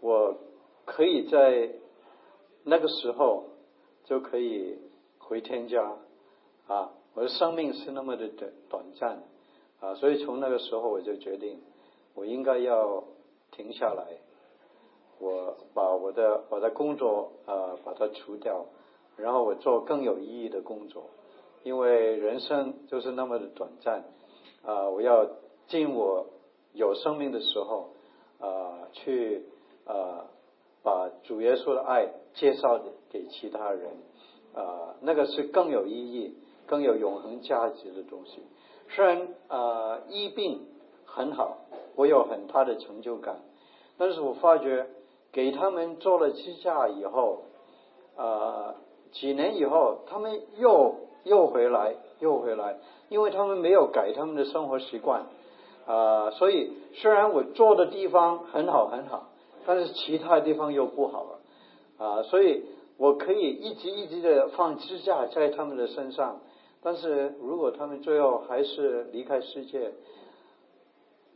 [0.00, 0.36] 我
[0.84, 1.72] 可以在
[2.62, 3.46] 那个时候
[4.04, 4.78] 就可以
[5.18, 5.96] 回天家，
[6.68, 6.90] 啊。
[7.16, 9.22] 我的生命是那么的短短暂
[9.80, 11.62] 啊，所以从那个时候我就决定，
[12.14, 13.04] 我应该要
[13.52, 14.18] 停下来，
[15.18, 18.66] 我把我的我的工作啊把它除掉，
[19.16, 21.04] 然后我做更有意义的工作，
[21.62, 24.04] 因为人生就是那么的短暂
[24.62, 25.26] 啊，我要
[25.68, 26.26] 尽我
[26.74, 27.94] 有生命的时候
[28.40, 29.46] 啊去
[29.86, 30.26] 啊
[30.82, 32.78] 把主耶稣的爱介绍
[33.08, 33.92] 给其他人
[34.54, 36.36] 啊，那个是更有意义。
[36.66, 38.42] 更有永恒价值的东西。
[38.88, 40.60] 虽然啊，医病
[41.04, 41.58] 很好，
[41.96, 43.40] 我有很大的成就感，
[43.98, 44.86] 但是我发觉
[45.32, 47.42] 给他们做了支架以后，
[48.16, 48.76] 啊，
[49.10, 50.94] 几年以后，他们又
[51.24, 52.78] 又回来，又回来，
[53.08, 55.26] 因为他们没有改他们的生活习惯
[55.86, 59.30] 啊，所以虽然我做的地方很好很好，
[59.66, 61.40] 但是其他地方又不好了
[61.98, 62.64] 啊，所以
[62.98, 66.38] 我可以一直一直的放支架在他们的身上。
[66.82, 69.92] 但是如果他们最后还是离开世界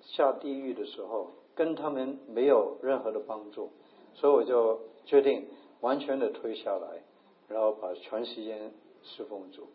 [0.02, 3.70] 下地狱的时候，跟他们没有任何的帮助，
[4.14, 5.48] 所以我就决定
[5.80, 7.02] 完全的退下来，
[7.48, 8.72] 然后把全时间
[9.02, 9.66] 侍奉主。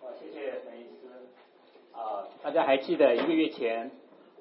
[0.00, 0.52] 好，谢谢。
[1.92, 3.90] 啊，大家还记得一个月前？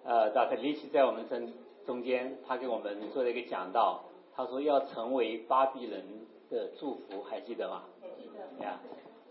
[0.05, 0.61] 呃，Dr.
[0.61, 1.51] l i s 在我们中
[1.85, 4.03] 中间，他给我们做了一个讲道。
[4.35, 6.01] 他说要成为巴比伦
[6.49, 7.83] 的祝福，还记得吗？
[8.17, 8.63] 记得。
[8.63, 8.79] 呀，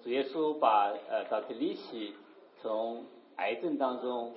[0.02, 1.54] 主耶稣把呃 Dr.
[1.54, 2.12] l i s
[2.60, 3.04] 从
[3.36, 4.32] 癌症当中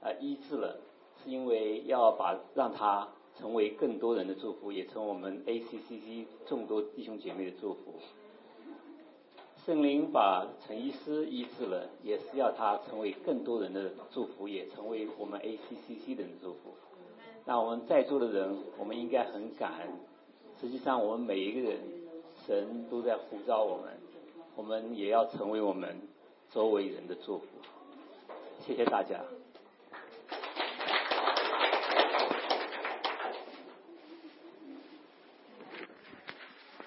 [0.00, 0.78] 呃医治了，
[1.22, 3.08] 是因为要把让他
[3.38, 7.94] 成为更多人的祝福，也成为我们 ACCC 众多弟兄姐妹的祝福。
[9.64, 16.74] 圣灵把陈医师医治了，也是要他成为更多人的祝福，也成为我们 ACCC 的人祝福。
[17.44, 19.88] 那我们在座的人，我们应该很感恩。
[20.60, 21.78] 实际上，我们每一个人，
[22.44, 23.92] 神都在呼召我们，
[24.56, 25.96] 我们也要成为我们
[26.50, 27.46] 周围人的祝福。
[28.66, 29.20] 谢谢大家。